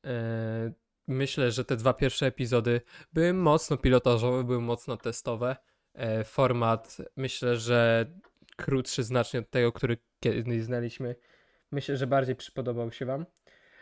E, 0.04 0.72
Myślę, 1.08 1.50
że 1.50 1.64
te 1.64 1.76
dwa 1.76 1.94
pierwsze 1.94 2.26
epizody 2.26 2.80
były 3.12 3.32
mocno 3.32 3.76
pilotażowe, 3.76 4.44
były 4.44 4.60
mocno 4.60 4.96
testowe. 4.96 5.56
E, 5.94 6.24
Format 6.24 6.96
myślę, 7.16 7.56
że 7.56 8.06
krótszy 8.56 9.02
znacznie 9.02 9.40
od 9.40 9.50
tego, 9.50 9.72
który 9.72 9.96
kiedyś 10.20 10.62
znaliśmy. 10.62 11.16
Myślę, 11.72 11.96
że 11.96 12.06
bardziej 12.06 12.36
przypodobał 12.36 12.92
się 12.92 13.06
Wam. 13.06 13.26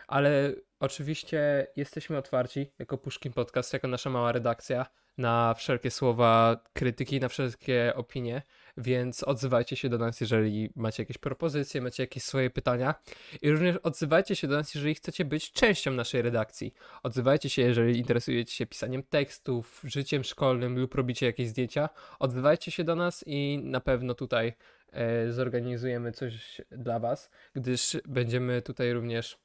Ale 0.07 0.55
oczywiście 0.81 1.67
jesteśmy 1.77 2.19
otwarci 2.19 2.73
jako 2.79 2.99
Puszkin 2.99 3.33
Podcast, 3.33 3.73
jako 3.73 3.89
nasza 3.89 4.11
mała 4.11 4.33
redakcja 4.33 4.87
na 5.18 5.55
wszelkie 5.55 5.90
słowa 5.90 6.61
krytyki, 6.72 7.20
na 7.20 7.29
wszelkie 7.29 7.92
opinie, 7.96 8.42
więc 8.77 9.22
odzywajcie 9.22 9.77
się 9.77 9.88
do 9.88 9.98
nas, 9.98 10.20
jeżeli 10.20 10.70
macie 10.77 11.03
jakieś 11.03 11.18
propozycje, 11.18 11.81
macie 11.81 12.03
jakieś 12.03 12.22
swoje 12.22 12.50
pytania 12.50 12.94
i 13.42 13.50
również 13.50 13.77
odzywajcie 13.77 14.37
się 14.37 14.48
do 14.48 14.57
nas, 14.57 14.74
jeżeli 14.74 14.94
chcecie 14.94 15.24
być 15.24 15.53
częścią 15.53 15.90
naszej 15.90 16.22
redakcji. 16.22 16.74
Odzywajcie 17.03 17.50
się, 17.50 17.62
jeżeli 17.62 17.98
interesujecie 17.98 18.53
się 18.53 18.66
pisaniem 18.66 19.03
tekstów, 19.03 19.83
życiem 19.85 20.24
szkolnym 20.24 20.79
lub 20.79 20.94
robicie 20.94 21.27
jakieś 21.27 21.48
zdjęcia. 21.48 21.88
Odzywajcie 22.18 22.70
się 22.70 22.85
do 22.85 22.96
nas 22.96 23.24
i 23.27 23.61
na 23.62 23.81
pewno 23.81 24.14
tutaj 24.14 24.53
e, 24.92 25.33
zorganizujemy 25.33 26.12
coś 26.12 26.61
dla 26.70 26.98
Was, 26.98 27.31
gdyż 27.55 27.96
będziemy 28.09 28.62
tutaj 28.62 28.92
również 28.92 29.44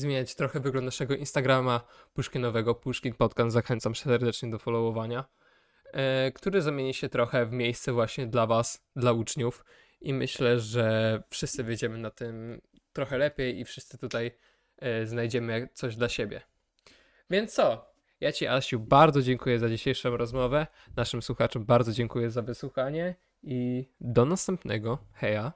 zmieniać 0.00 0.34
trochę 0.34 0.60
wygląd 0.60 0.84
naszego 0.84 1.14
Instagrama 1.14 1.80
Puszkinowego, 2.14 2.74
Puszkin 2.74 3.14
Podcast. 3.14 3.52
Zachęcam 3.52 3.94
serdecznie 3.94 4.50
do 4.50 4.58
followowania, 4.58 5.24
e, 5.92 6.32
który 6.32 6.62
zamieni 6.62 6.94
się 6.94 7.08
trochę 7.08 7.46
w 7.46 7.52
miejsce 7.52 7.92
właśnie 7.92 8.26
dla 8.26 8.46
Was, 8.46 8.86
dla 8.96 9.12
uczniów 9.12 9.64
i 10.00 10.14
myślę, 10.14 10.60
że 10.60 11.22
wszyscy 11.30 11.64
wyjdziemy 11.64 11.98
na 11.98 12.10
tym 12.10 12.60
trochę 12.92 13.18
lepiej 13.18 13.60
i 13.60 13.64
wszyscy 13.64 13.98
tutaj 13.98 14.30
e, 14.78 15.06
znajdziemy 15.06 15.68
coś 15.74 15.96
dla 15.96 16.08
siebie. 16.08 16.40
Więc 17.30 17.54
co? 17.54 17.92
Ja 18.20 18.32
Ci, 18.32 18.46
Asiu, 18.46 18.80
bardzo 18.80 19.22
dziękuję 19.22 19.58
za 19.58 19.68
dzisiejszą 19.68 20.16
rozmowę. 20.16 20.66
Naszym 20.96 21.22
słuchaczom 21.22 21.64
bardzo 21.64 21.92
dziękuję 21.92 22.30
za 22.30 22.42
wysłuchanie 22.42 23.14
i 23.42 23.88
do 24.00 24.24
następnego. 24.24 24.98
Heja. 25.12 25.52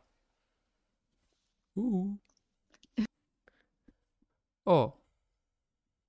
O, 4.67 4.93